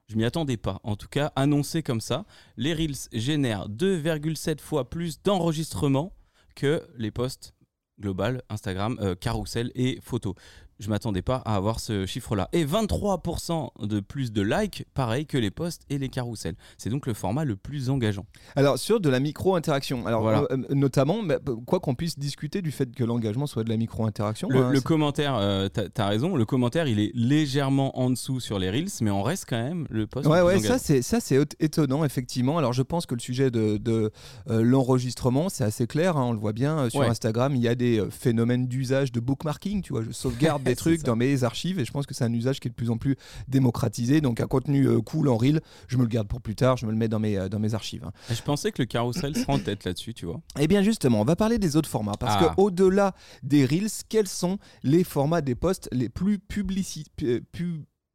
je 0.09 0.17
m'y 0.17 0.25
attendais 0.25 0.57
pas. 0.57 0.81
En 0.83 0.97
tout 0.97 1.09
cas, 1.09 1.33
annoncé 1.37 1.83
comme 1.83 2.01
ça, 2.01 2.27
les 2.57 2.75
Reels 2.75 3.09
génèrent 3.13 3.69
2,7 3.69 4.61
fois 4.61 4.91
plus 4.91 5.23
d'enregistrements 5.23 6.13
que 6.55 6.87
les 6.99 7.11
posts 7.11 7.55
global, 8.01 8.43
Instagram, 8.49 8.99
euh, 9.01 9.15
carrousel 9.15 9.71
et 9.75 9.99
photo 10.03 10.35
je 10.81 10.89
m'attendais 10.89 11.23
pas 11.23 11.37
à 11.45 11.57
avoir 11.57 11.79
ce 11.79 12.07
chiffre-là. 12.07 12.49
Et 12.53 12.65
23% 12.65 13.87
de 13.87 14.01
plus 14.01 14.33
de 14.33 14.43
likes, 14.43 14.85
pareil 14.95 15.27
que 15.27 15.39
les 15.39 15.51
posts 15.51 15.83
et 15.91 15.99
les 15.99 16.09
carousels. 16.09 16.57
C'est 16.79 16.91
donc 16.91 17.07
le 17.07 17.15
format 17.15 17.45
le 17.45 17.55
plus 17.55 17.91
engageant. 17.91 18.27
Alors 18.57 18.79
sur 18.79 18.99
de 18.99 19.09
la 19.11 19.21
micro-interaction, 19.21 20.07
alors 20.07 20.27
euh, 20.27 20.45
euh, 20.51 20.57
notamment, 20.71 21.21
quoi 21.67 21.81
qu'on 21.81 21.95
puisse 21.95 22.19
discuter 22.19 22.63
du 22.63 22.71
fait 22.71 22.95
que 22.95 23.05
l'engagement 23.05 23.47
soit 23.47 23.63
de 23.63 23.69
la 23.69 23.77
micro-interaction. 23.77 24.49
Le, 24.49 24.63
hein, 24.63 24.81
commentaire, 24.81 25.37
euh, 25.37 25.69
tu 25.73 26.01
as, 26.01 26.07
raison, 26.07 26.35
le 26.35 26.45
commentaire 26.45 26.89
il 26.89 26.99
est 26.99 27.13
légèrement 27.15 27.99
en 27.99 28.11
dessous 28.11 28.41
sur 28.41 28.59
les 28.59 28.71
reels, 28.71 28.89
mais 29.03 29.11
on 29.11 29.23
reste 29.23 29.45
quand 29.49 29.63
même 29.63 29.87
le 29.91 30.07
post. 30.07 30.27
Ouais, 30.27 30.41
ouais, 30.41 30.61
ça 30.61 30.79
c'est 30.79 31.03
ça 31.03 31.21
c'est 31.21 31.39
étonnant 31.61 32.05
effectivement. 32.05 32.57
Alors 32.57 32.73
je 32.73 32.83
pense 32.83 33.05
que 33.05 33.15
le 33.15 33.21
sujet 33.21 33.51
de, 33.51 33.77
de 33.77 34.11
l'enregistrement 34.49 35.49
c'est 35.51 35.65
assez 35.65 35.87
clair, 35.87 36.17
hein, 36.17 36.25
on 36.25 36.33
le 36.33 36.39
voit 36.39 36.55
bien 36.55 36.89
sur 36.89 37.03
Instagram, 37.03 37.55
il 37.55 37.63
y 37.63 37.69
a 37.69 37.75
des 37.75 38.03
phénomènes 38.11 38.67
d'usage 38.67 39.13
de 39.13 39.21
bookmarking, 39.21 39.83
tu 39.83 39.93
vois, 39.93 40.03
je 40.03 40.11
sauvegarde 40.11 40.63
des 40.71 40.77
trucs 40.77 41.03
dans 41.03 41.17
mes 41.17 41.45
archives 41.45 41.79
et 41.79 41.85
je 41.85 41.93
pense 41.93 42.07
que 42.07 42.15
c'est 42.15 42.25
un 42.25 42.33
usage 42.33 42.61
qui 42.61 42.69
est 42.69 42.71
de 42.71 42.75
plus 42.75 42.91
en 42.91 42.99
plus 42.99 43.17
démocratisé. 43.49 44.21
Donc 44.21 44.41
un 44.41 44.47
contenu 44.47 44.87
euh, 44.87 45.01
cool 45.01 45.29
en 45.29 45.37
reel, 45.37 45.61
je 45.89 45.97
me 45.97 46.03
le 46.03 46.09
garde 46.09 46.29
pour 46.29 46.41
plus 46.41 46.55
tard, 46.55 46.77
je 46.77 46.87
me 46.87 46.93
le 46.93 46.97
mets 46.97 47.09
dans 47.09 47.19
mes, 47.19 47.37
euh, 47.37 47.49
dans 47.49 47.59
mes 47.59 47.75
archives. 47.75 48.05
Hein. 48.05 48.13
Je 48.31 48.43
pensais 48.43 48.73
que 48.73 48.83
le 48.83 48.87
carousel 48.87 49.37
serait 49.37 49.53
en 49.53 49.59
tête 49.59 49.85
là-dessus, 49.85 50.15
tu 50.15 50.27
vois. 50.27 50.41
Eh 50.59 50.67
bien 50.67 50.83
justement, 50.83 51.21
on 51.21 51.25
va 51.25 51.37
parler 51.37 51.59
des 51.59 51.77
autres 51.77 51.89
formats 51.89 52.17
parce 52.19 52.37
ah. 52.41 52.55
que 52.55 52.61
au-delà 52.61 53.15
des 53.43 53.65
reels, 53.65 53.89
quels 54.09 54.29
sont 54.29 54.59
les 54.83 55.05
formats 55.05 55.41
des 55.41 55.55
posts 55.55 55.89
les 55.93 56.09
plus 56.09 56.39
publicités 56.39 57.43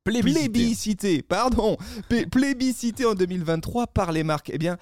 plébiscités, 0.06 1.24
pardon, 1.24 1.78
plébiscités 2.30 3.06
en 3.06 3.16
2023 3.16 3.88
par 3.88 4.12
les 4.12 4.24
marques. 4.24 4.51
Eh 4.54 4.60
bien, 4.60 4.78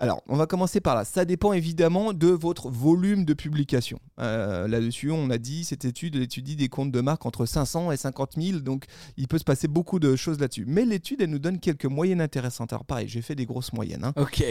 alors, 0.00 0.22
on 0.28 0.36
va 0.36 0.46
commencer 0.46 0.80
par 0.80 0.94
là. 0.94 1.04
Ça 1.04 1.26
dépend 1.26 1.52
évidemment 1.52 2.14
de 2.14 2.28
votre 2.28 2.70
volume 2.70 3.26
de 3.26 3.34
publication. 3.34 4.00
Euh, 4.18 4.66
là-dessus, 4.66 5.10
on 5.10 5.28
a 5.28 5.36
dit, 5.36 5.62
cette 5.62 5.84
étude 5.84 6.16
étudie 6.16 6.56
des 6.56 6.70
comptes 6.70 6.90
de 6.90 7.00
marque 7.02 7.26
entre 7.26 7.44
500 7.44 7.92
et 7.92 7.98
50 7.98 8.40
000, 8.40 8.60
donc 8.60 8.86
il 9.18 9.28
peut 9.28 9.36
se 9.36 9.44
passer 9.44 9.68
beaucoup 9.68 9.98
de 9.98 10.16
choses 10.16 10.40
là-dessus. 10.40 10.64
Mais 10.66 10.86
l'étude, 10.86 11.20
elle 11.20 11.28
nous 11.28 11.38
donne 11.38 11.60
quelques 11.60 11.84
moyennes 11.84 12.22
intéressantes. 12.22 12.72
Alors, 12.72 12.86
pareil, 12.86 13.08
j'ai 13.08 13.20
fait 13.20 13.34
des 13.34 13.44
grosses 13.44 13.74
moyennes. 13.74 14.04
Hein. 14.04 14.14
Ok. 14.16 14.42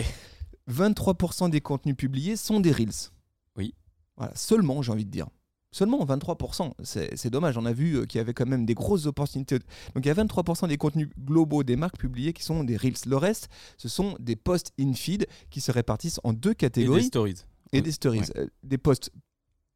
23% 0.72 1.50
des 1.50 1.62
contenus 1.62 1.98
publiés 1.98 2.36
sont 2.36 2.60
des 2.60 2.72
Reels. 2.72 3.10
Oui. 3.58 3.74
Voilà, 4.18 4.34
seulement, 4.36 4.84
j'ai 4.84 4.92
envie 4.92 5.06
de 5.06 5.12
dire. 5.12 5.30
Seulement 5.72 6.04
23%, 6.04 6.72
c'est 6.84 7.30
dommage, 7.30 7.56
on 7.58 7.66
a 7.66 7.74
vu 7.74 7.96
euh, 7.98 8.06
qu'il 8.06 8.18
y 8.18 8.22
avait 8.22 8.34
quand 8.34 8.48
même 8.48 8.66
des 8.66 8.74
grosses 8.74 9.06
opportunités. 9.06 9.60
Donc 9.94 10.04
il 10.04 10.08
y 10.08 10.10
a 10.10 10.16
23% 10.16 10.68
des 10.68 10.78
contenus 10.78 11.10
globaux 11.20 11.64
des 11.64 11.76
marques 11.76 11.98
publiées 11.98 12.34
qui 12.34 12.42
sont 12.42 12.64
des 12.64 12.76
Reels. 12.76 12.96
Le 13.06 13.18
reste, 13.18 13.50
ce 13.78 13.88
sont 13.88 14.16
des 14.20 14.36
posts 14.36 14.72
in-feed 14.80 15.28
qui 15.52 15.62
se 15.62 15.72
répartissent 15.72 16.20
en 16.24 16.34
deux 16.34 16.56
catégories. 16.56 17.00
Et 17.00 17.02
des 17.02 17.08
stories. 17.08 17.36
Et 17.72 17.82
des 17.82 17.92
stories. 17.92 18.22
Euh, 18.36 18.48
des 18.64 18.80
posts 18.80 19.12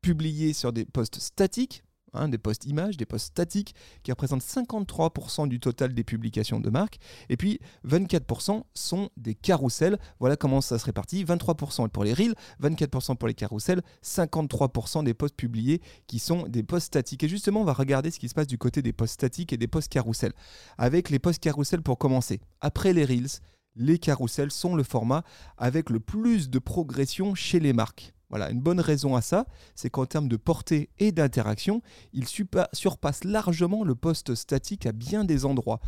publiés 0.01 0.53
sur 0.53 0.73
des 0.73 0.85
posts 0.85 1.19
statiques, 1.19 1.83
Hein, 2.13 2.29
des 2.29 2.37
posts 2.37 2.65
images, 2.65 2.97
des 2.97 3.05
posts 3.05 3.27
statiques, 3.27 3.73
qui 4.03 4.11
représentent 4.11 4.43
53% 4.43 5.47
du 5.47 5.59
total 5.59 5.93
des 5.93 6.03
publications 6.03 6.59
de 6.59 6.69
marque. 6.69 6.99
Et 7.29 7.37
puis 7.37 7.59
24% 7.87 8.63
sont 8.75 9.09
des 9.17 9.33
carousels. 9.33 9.97
Voilà 10.19 10.35
comment 10.35 10.61
ça 10.61 10.77
se 10.77 10.85
répartit. 10.85 11.25
23% 11.25 11.89
pour 11.89 12.03
les 12.03 12.13
reels, 12.13 12.35
24% 12.61 13.17
pour 13.17 13.27
les 13.27 13.33
carousels, 13.33 13.81
53% 14.03 15.03
des 15.03 15.13
posts 15.13 15.35
publiés 15.35 15.81
qui 16.05 16.19
sont 16.19 16.43
des 16.47 16.61
posts 16.61 16.87
statiques. 16.87 17.23
Et 17.23 17.27
justement, 17.27 17.61
on 17.61 17.65
va 17.65 17.73
regarder 17.73 18.11
ce 18.11 18.19
qui 18.19 18.29
se 18.29 18.35
passe 18.35 18.47
du 18.47 18.57
côté 18.57 18.81
des 18.81 18.93
posts 18.93 19.15
statiques 19.15 19.51
et 19.51 19.57
des 19.57 19.67
posts 19.67 19.89
carousels. 19.89 20.33
Avec 20.77 21.09
les 21.09 21.19
posts 21.19 21.41
carousels 21.41 21.81
pour 21.81 21.97
commencer. 21.97 22.41
Après 22.61 22.93
les 22.93 23.05
reels, 23.05 23.39
les 23.75 23.97
carousels 23.97 24.51
sont 24.51 24.75
le 24.75 24.83
format 24.83 25.23
avec 25.57 25.89
le 25.89 25.99
plus 25.99 26.49
de 26.49 26.59
progression 26.59 27.33
chez 27.33 27.59
les 27.59 27.73
marques. 27.73 28.13
Voilà, 28.33 28.49
une 28.49 28.61
bonne 28.61 28.79
raison 28.79 29.15
à 29.15 29.21
ça, 29.21 29.45
c'est 29.75 29.91
qu'en 29.91 30.07
termes 30.07 30.27
de 30.27 30.37
portée 30.37 30.89
et 30.97 31.11
d'interaction, 31.11 31.83
il 32.13 32.25
surpasse 32.27 33.23
largement 33.25 33.83
le 33.83 33.93
poste 33.93 34.33
statique 34.33 34.87
à 34.87 34.91
bien 34.91 35.23
des 35.23 35.45
endroits. 35.45 35.79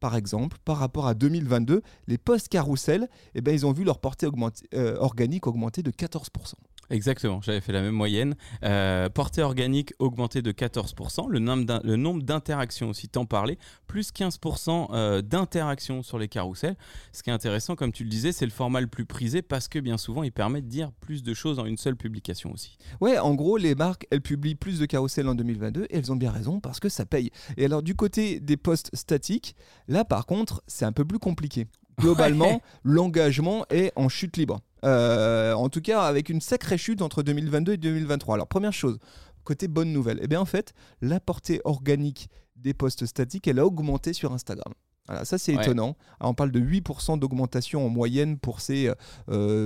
Par 0.00 0.14
exemple, 0.14 0.58
par 0.66 0.76
rapport 0.76 1.06
à 1.06 1.14
2022, 1.14 1.80
les 2.06 2.18
posts 2.18 2.48
carousel, 2.48 3.08
eh 3.34 3.40
ben, 3.40 3.54
ils 3.54 3.64
ont 3.64 3.72
vu 3.72 3.84
leur 3.84 4.00
portée 4.00 4.28
euh, 4.74 4.96
organique 4.98 5.46
augmenter 5.46 5.82
de 5.82 5.90
14%. 5.90 6.52
Exactement, 6.90 7.40
j'avais 7.40 7.60
fait 7.60 7.72
la 7.72 7.82
même 7.82 7.94
moyenne. 7.94 8.34
Euh, 8.62 9.08
portée 9.08 9.42
organique 9.42 9.94
augmentée 9.98 10.42
de 10.42 10.52
14%, 10.52 11.28
le 11.28 11.38
nombre, 11.38 12.22
d'interactions 12.22 12.90
aussi, 12.90 13.08
t'en 13.08 13.26
parlais, 13.26 13.58
plus 13.86 14.12
15% 14.12 14.88
euh, 14.92 15.22
d'interactions 15.22 16.02
sur 16.02 16.18
les 16.18 16.28
carousels. 16.28 16.76
Ce 17.12 17.22
qui 17.22 17.30
est 17.30 17.32
intéressant, 17.32 17.76
comme 17.76 17.92
tu 17.92 18.04
le 18.04 18.10
disais, 18.10 18.32
c'est 18.32 18.44
le 18.44 18.52
format 18.52 18.80
le 18.80 18.86
plus 18.86 19.06
prisé 19.06 19.42
parce 19.42 19.68
que 19.68 19.78
bien 19.78 19.96
souvent, 19.96 20.22
il 20.22 20.32
permet 20.32 20.62
de 20.62 20.68
dire 20.68 20.92
plus 21.00 21.22
de 21.22 21.34
choses 21.34 21.58
en 21.58 21.66
une 21.66 21.76
seule 21.76 21.96
publication 21.96 22.52
aussi. 22.52 22.76
Ouais, 23.00 23.18
en 23.18 23.34
gros, 23.34 23.56
les 23.56 23.74
marques, 23.74 24.06
elles 24.10 24.20
publient 24.20 24.54
plus 24.54 24.78
de 24.78 24.86
carousels 24.86 25.28
en 25.28 25.34
2022 25.34 25.84
et 25.84 25.96
elles 25.96 26.12
ont 26.12 26.16
bien 26.16 26.30
raison 26.30 26.60
parce 26.60 26.80
que 26.80 26.88
ça 26.88 27.06
paye. 27.06 27.30
Et 27.56 27.64
alors, 27.64 27.82
du 27.82 27.94
côté 27.94 28.40
des 28.40 28.56
posts 28.56 28.90
statiques, 28.94 29.56
là 29.88 30.04
par 30.04 30.26
contre, 30.26 30.62
c'est 30.66 30.84
un 30.84 30.92
peu 30.92 31.04
plus 31.04 31.18
compliqué. 31.18 31.66
Globalement, 31.98 32.60
l'engagement 32.84 33.66
est 33.70 33.92
en 33.96 34.08
chute 34.08 34.36
libre. 34.36 34.60
Euh, 34.84 35.54
en 35.54 35.68
tout 35.68 35.80
cas, 35.80 36.02
avec 36.02 36.28
une 36.28 36.40
sacrée 36.40 36.78
chute 36.78 37.02
entre 37.02 37.22
2022 37.22 37.72
et 37.72 37.76
2023. 37.76 38.34
Alors, 38.34 38.46
première 38.46 38.72
chose, 38.72 38.98
côté 39.44 39.68
bonne 39.68 39.92
nouvelle, 39.92 40.18
eh 40.22 40.28
bien 40.28 40.40
en 40.40 40.44
fait, 40.44 40.74
la 41.00 41.20
portée 41.20 41.60
organique 41.64 42.28
des 42.56 42.74
posts 42.74 43.06
statiques, 43.06 43.48
elle 43.48 43.58
a 43.58 43.66
augmenté 43.66 44.12
sur 44.12 44.32
Instagram. 44.32 44.72
Voilà, 45.06 45.26
ça 45.26 45.36
c'est 45.36 45.52
étonnant. 45.52 45.96
on 46.20 46.32
parle 46.32 46.50
de 46.50 46.60
8% 46.60 47.18
d'augmentation 47.18 47.84
en 47.84 47.90
moyenne 47.90 48.38
pour 48.38 48.60
ces 48.60 48.90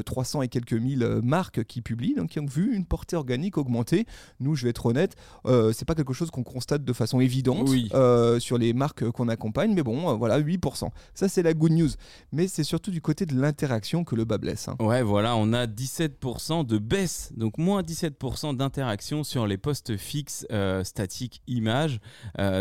300 0.04 0.40
euh, 0.40 0.42
et 0.42 0.48
quelques 0.48 0.72
mille 0.72 1.04
euh, 1.04 1.20
marques 1.22 1.62
qui 1.62 1.80
publient, 1.80 2.16
donc 2.16 2.30
qui 2.30 2.40
ont 2.40 2.46
vu 2.46 2.74
une 2.74 2.84
portée 2.84 3.14
organique 3.14 3.56
augmenter. 3.56 4.04
Nous, 4.40 4.56
je 4.56 4.64
vais 4.64 4.70
être 4.70 4.86
honnête, 4.86 5.14
euh, 5.46 5.72
c'est 5.72 5.84
pas 5.84 5.94
quelque 5.94 6.12
chose 6.12 6.32
qu'on 6.32 6.42
constate 6.42 6.84
de 6.84 6.92
façon 6.92 7.20
évidente 7.20 7.68
euh, 7.94 8.40
sur 8.40 8.58
les 8.58 8.72
marques 8.72 9.08
qu'on 9.10 9.28
accompagne, 9.28 9.74
mais 9.74 9.84
bon, 9.84 10.16
voilà, 10.16 10.40
8%. 10.40 10.88
Ça 11.14 11.28
c'est 11.28 11.44
la 11.44 11.54
good 11.54 11.72
news. 11.72 11.90
Mais 12.32 12.48
c'est 12.48 12.64
surtout 12.64 12.90
du 12.90 13.00
côté 13.00 13.24
de 13.24 13.40
l'interaction 13.40 14.02
que 14.02 14.16
le 14.16 14.24
bas 14.24 14.38
blesse. 14.38 14.66
Hein. 14.66 14.76
Ouais, 14.80 15.02
voilà, 15.02 15.36
on 15.36 15.52
a 15.52 15.66
17% 15.66 16.66
de 16.66 16.78
baisse, 16.78 17.32
donc 17.36 17.58
moins 17.58 17.82
17% 17.82 18.56
d'interaction 18.56 19.22
sur 19.22 19.46
les 19.46 19.56
posts 19.56 19.96
fixes 19.96 20.46
statiques 20.82 21.42
images. 21.46 22.00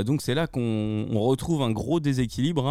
donc 0.06 0.22
c'est 0.22 0.36
là 0.36 0.46
qu'on 0.46 1.08
retrouve 1.20 1.64
un 1.64 1.72
gros 1.72 2.00
déséquilibre 2.00 2.67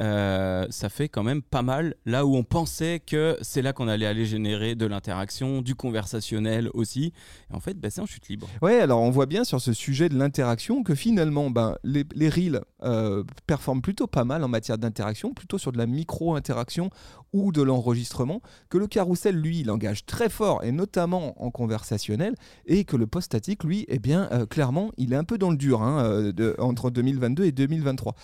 euh, 0.00 0.66
ça 0.70 0.88
fait 0.88 1.08
quand 1.08 1.22
même 1.22 1.42
pas 1.42 1.62
mal 1.62 1.94
là 2.06 2.24
où 2.26 2.36
on 2.36 2.44
pensait 2.44 3.00
que 3.00 3.36
c'est 3.42 3.62
là 3.62 3.72
qu'on 3.72 3.88
allait 3.88 4.06
aller 4.06 4.26
générer 4.26 4.74
de 4.74 4.86
l'interaction, 4.86 5.62
du 5.62 5.74
conversationnel 5.74 6.70
aussi. 6.74 7.12
Et 7.50 7.54
en 7.54 7.60
fait, 7.60 7.74
bah, 7.74 7.90
c'est 7.90 8.00
en 8.00 8.06
chute 8.06 8.28
libre. 8.28 8.48
Ouais, 8.62 8.80
alors 8.80 9.00
on 9.00 9.10
voit 9.10 9.26
bien 9.26 9.44
sur 9.44 9.60
ce 9.60 9.72
sujet 9.72 10.08
de 10.08 10.18
l'interaction 10.18 10.82
que 10.82 10.94
finalement, 10.94 11.50
ben, 11.50 11.76
les, 11.84 12.04
les 12.14 12.28
reels 12.28 12.60
euh, 12.82 13.24
performent 13.46 13.82
plutôt 13.82 14.06
pas 14.06 14.24
mal 14.24 14.44
en 14.44 14.48
matière 14.48 14.78
d'interaction, 14.78 15.34
plutôt 15.34 15.58
sur 15.58 15.72
de 15.72 15.78
la 15.78 15.86
micro-interaction 15.86 16.90
ou 17.32 17.52
de 17.52 17.62
l'enregistrement, 17.62 18.40
que 18.70 18.78
le 18.78 18.86
carrousel, 18.86 19.36
lui, 19.36 19.60
il 19.60 19.70
engage 19.70 20.06
très 20.06 20.28
fort 20.28 20.64
et 20.64 20.72
notamment 20.72 21.42
en 21.42 21.50
conversationnel, 21.50 22.34
et 22.66 22.84
que 22.84 22.96
le 22.96 23.06
post 23.06 23.26
statique, 23.26 23.64
lui, 23.64 23.84
eh 23.88 23.98
bien, 23.98 24.28
euh, 24.32 24.46
clairement, 24.46 24.92
il 24.96 25.12
est 25.12 25.16
un 25.16 25.24
peu 25.24 25.38
dans 25.38 25.50
le 25.50 25.56
dur 25.56 25.82
hein, 25.82 26.32
de, 26.32 26.54
entre 26.58 26.90
2022 26.90 27.44
et 27.44 27.52
2023. 27.52 28.14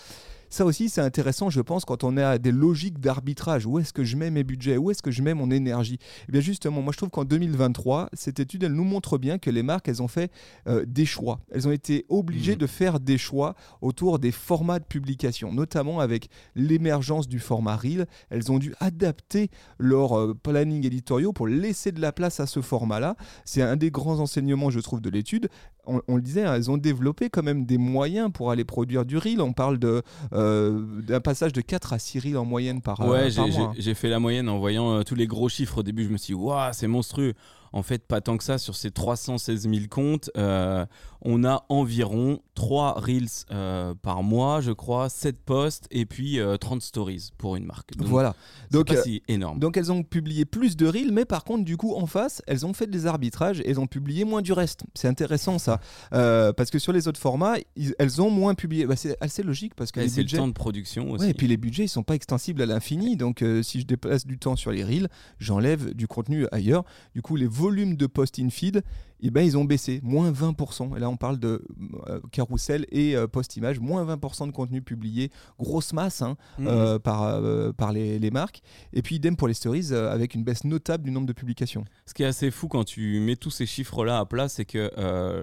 Ça 0.54 0.64
aussi, 0.64 0.88
c'est 0.88 1.00
intéressant, 1.00 1.50
je 1.50 1.60
pense, 1.60 1.84
quand 1.84 2.04
on 2.04 2.16
a 2.16 2.38
des 2.38 2.52
logiques 2.52 3.00
d'arbitrage. 3.00 3.66
Où 3.66 3.80
est-ce 3.80 3.92
que 3.92 4.04
je 4.04 4.16
mets 4.16 4.30
mes 4.30 4.44
budgets? 4.44 4.76
Où 4.76 4.92
est-ce 4.92 5.02
que 5.02 5.10
je 5.10 5.20
mets 5.20 5.34
mon 5.34 5.50
énergie? 5.50 5.94
Et 5.94 6.26
eh 6.28 6.32
bien 6.32 6.40
justement, 6.40 6.80
moi 6.80 6.92
je 6.92 6.98
trouve 6.98 7.10
qu'en 7.10 7.24
2023, 7.24 8.10
cette 8.12 8.38
étude, 8.38 8.62
elle 8.62 8.74
nous 8.74 8.84
montre 8.84 9.18
bien 9.18 9.38
que 9.38 9.50
les 9.50 9.64
marques, 9.64 9.88
elles 9.88 10.00
ont 10.00 10.06
fait 10.06 10.30
euh, 10.68 10.84
des 10.86 11.06
choix. 11.06 11.40
Elles 11.50 11.66
ont 11.66 11.72
été 11.72 12.06
obligées 12.08 12.54
mmh. 12.54 12.58
de 12.58 12.66
faire 12.68 13.00
des 13.00 13.18
choix 13.18 13.56
autour 13.80 14.20
des 14.20 14.30
formats 14.30 14.78
de 14.78 14.84
publication, 14.84 15.52
notamment 15.52 15.98
avec 15.98 16.28
l'émergence 16.54 17.26
du 17.26 17.40
format 17.40 17.74
Reel. 17.74 18.06
Elles 18.30 18.52
ont 18.52 18.60
dû 18.60 18.76
adapter 18.78 19.50
leur 19.78 20.16
euh, 20.16 20.38
planning 20.40 20.86
éditoriaux 20.86 21.32
pour 21.32 21.48
laisser 21.48 21.90
de 21.90 22.00
la 22.00 22.12
place 22.12 22.38
à 22.38 22.46
ce 22.46 22.60
format-là. 22.60 23.16
C'est 23.44 23.62
un 23.62 23.74
des 23.74 23.90
grands 23.90 24.20
enseignements, 24.20 24.70
je 24.70 24.78
trouve, 24.78 25.00
de 25.00 25.10
l'étude 25.10 25.48
on, 25.86 26.16
le 26.16 26.22
disait, 26.22 26.44
hein, 26.44 26.54
elles 26.54 26.70
ont 26.70 26.76
développé 26.76 27.30
quand 27.30 27.42
même 27.42 27.64
des 27.66 27.78
moyens 27.78 28.30
pour 28.32 28.50
aller 28.50 28.64
produire 28.64 29.04
du 29.04 29.18
reel. 29.18 29.40
On 29.40 29.52
parle 29.52 29.78
euh, 30.32 30.84
d'un 31.02 31.20
passage 31.20 31.52
de 31.52 31.60
4 31.60 31.92
à 31.92 31.98
6 31.98 32.20
reels 32.20 32.38
en 32.38 32.44
moyenne 32.44 32.80
par, 32.80 33.00
euh, 33.00 33.10
ouais, 33.10 33.28
j'ai 33.78 33.94
fait 33.94 34.08
la 34.08 34.18
moyenne 34.18 34.48
en 34.48 34.58
voyant 34.58 34.92
euh, 34.92 35.02
tous 35.02 35.14
les 35.14 35.26
gros 35.26 35.48
chiffres 35.48 35.78
au 35.78 35.82
début. 35.82 36.04
Je 36.04 36.10
me 36.10 36.16
suis 36.16 36.34
dit, 36.34 36.40
waouh, 36.40 36.72
c'est 36.72 36.86
monstrueux. 36.86 37.34
En 37.74 37.82
fait, 37.82 38.06
pas 38.06 38.20
tant 38.20 38.36
que 38.36 38.44
ça. 38.44 38.56
Sur 38.56 38.76
ces 38.76 38.90
316 38.90 39.68
000 39.68 39.86
comptes, 39.90 40.30
on 41.24 41.42
a 41.44 41.64
environ 41.70 42.40
3 42.54 43.00
reels 43.00 43.28
euh, 43.50 43.94
par 43.94 44.22
mois, 44.22 44.60
je 44.60 44.72
crois, 44.72 45.08
7 45.08 45.36
posts 45.40 45.86
et 45.90 46.04
puis 46.04 46.38
30 46.60 46.78
euh, 46.78 46.80
stories 46.80 47.30
pour 47.38 47.56
une 47.56 47.64
marque. 47.64 47.90
voilà. 47.98 48.34
Donc, 48.70 48.88
pas 48.88 49.02
si 49.02 49.22
énorme. 49.26 49.58
Donc 49.58 49.76
elles 49.76 49.90
ont 49.90 50.02
publié 50.02 50.44
plus 50.44 50.76
de 50.76 50.86
reels, 50.86 51.12
mais 51.12 51.24
par 51.24 51.44
contre, 51.44 51.64
du 51.64 51.76
coup, 51.76 51.94
en 51.94 52.06
face, 52.06 52.42
elles 52.46 52.66
ont 52.66 52.74
fait 52.74 52.86
des 52.86 53.06
arbitrages 53.06 53.60
et 53.60 53.70
elles 53.70 53.80
ont 53.80 53.86
publié 53.86 54.24
moins 54.24 54.42
du 54.42 54.52
reste. 54.52 54.82
C'est 54.94 55.08
intéressant 55.08 55.58
ça. 55.58 55.80
Euh, 56.12 56.52
parce 56.52 56.70
que 56.70 56.78
sur 56.78 56.92
les 56.92 57.08
autres 57.08 57.20
formats, 57.20 57.56
elles 57.98 58.22
ont 58.22 58.30
moins 58.30 58.54
publié. 58.54 58.86
Bah, 58.86 58.96
c'est 58.96 59.16
assez 59.20 59.42
logique 59.42 59.74
parce 59.74 59.92
que 59.92 60.00
les 60.00 60.06
budgets... 60.06 60.36
le 60.36 60.42
temps 60.42 60.48
de 60.48 60.52
production 60.52 61.10
aussi. 61.10 61.30
et 61.30 61.34
puis 61.34 61.48
les 61.48 61.56
budgets, 61.56 61.84
ils 61.84 61.88
sont 61.88 62.02
pas 62.02 62.14
extensibles 62.14 62.60
à 62.60 62.66
l'infini. 62.66 63.16
Donc 63.16 63.42
si 63.62 63.80
je 63.80 63.86
déplace 63.86 64.26
du 64.26 64.38
temps 64.38 64.56
sur 64.56 64.70
les 64.70 64.84
reels, 64.84 65.08
j'enlève 65.38 65.94
du 65.94 66.06
contenu 66.06 66.46
ailleurs. 66.52 66.84
Du 67.14 67.22
coup, 67.22 67.36
les 67.36 67.46
volumes 67.64 67.96
de 67.96 68.08
post 68.08 68.38
in 68.38 68.50
feed, 68.50 68.82
eh 69.20 69.30
ben, 69.30 69.42
ils 69.42 69.56
ont 69.56 69.64
baissé, 69.64 70.00
moins 70.02 70.30
20%. 70.30 70.96
Et 70.96 71.00
là, 71.00 71.08
on 71.08 71.16
parle 71.16 71.38
de 71.38 71.64
euh, 72.08 72.20
carousel 72.32 72.86
et 72.90 73.16
euh, 73.16 73.26
post-image, 73.26 73.80
moins 73.80 74.04
20% 74.04 74.46
de 74.46 74.52
contenu 74.52 74.82
publié, 74.82 75.30
grosse 75.58 75.92
masse 75.92 76.22
hein, 76.22 76.36
mmh. 76.58 76.66
euh, 76.66 76.98
par, 76.98 77.40
par 77.74 77.92
les, 77.92 78.18
les, 78.18 78.30
marques. 78.30 78.62
Et 78.92 79.02
puis, 79.02 79.16
idem 79.16 79.36
pour 79.36 79.48
les 79.48 79.54
stories, 79.54 79.92
avec 79.92 80.34
une 80.34 80.44
baisse 80.44 80.64
notable 80.64 81.04
du 81.04 81.10
nombre 81.10 81.26
de 81.26 81.32
publications. 81.32 81.84
Ce 82.06 82.14
qui 82.14 82.22
est 82.22 82.26
assez 82.26 82.50
fou 82.50 82.68
quand 82.68 82.84
tu 82.84 83.20
mets 83.20 83.36
tous 83.36 83.50
ces 83.50 83.66
chiffres-là 83.66 84.18
à 84.18 84.24
plat, 84.24 84.48
c'est 84.48 84.64
que 84.64 84.90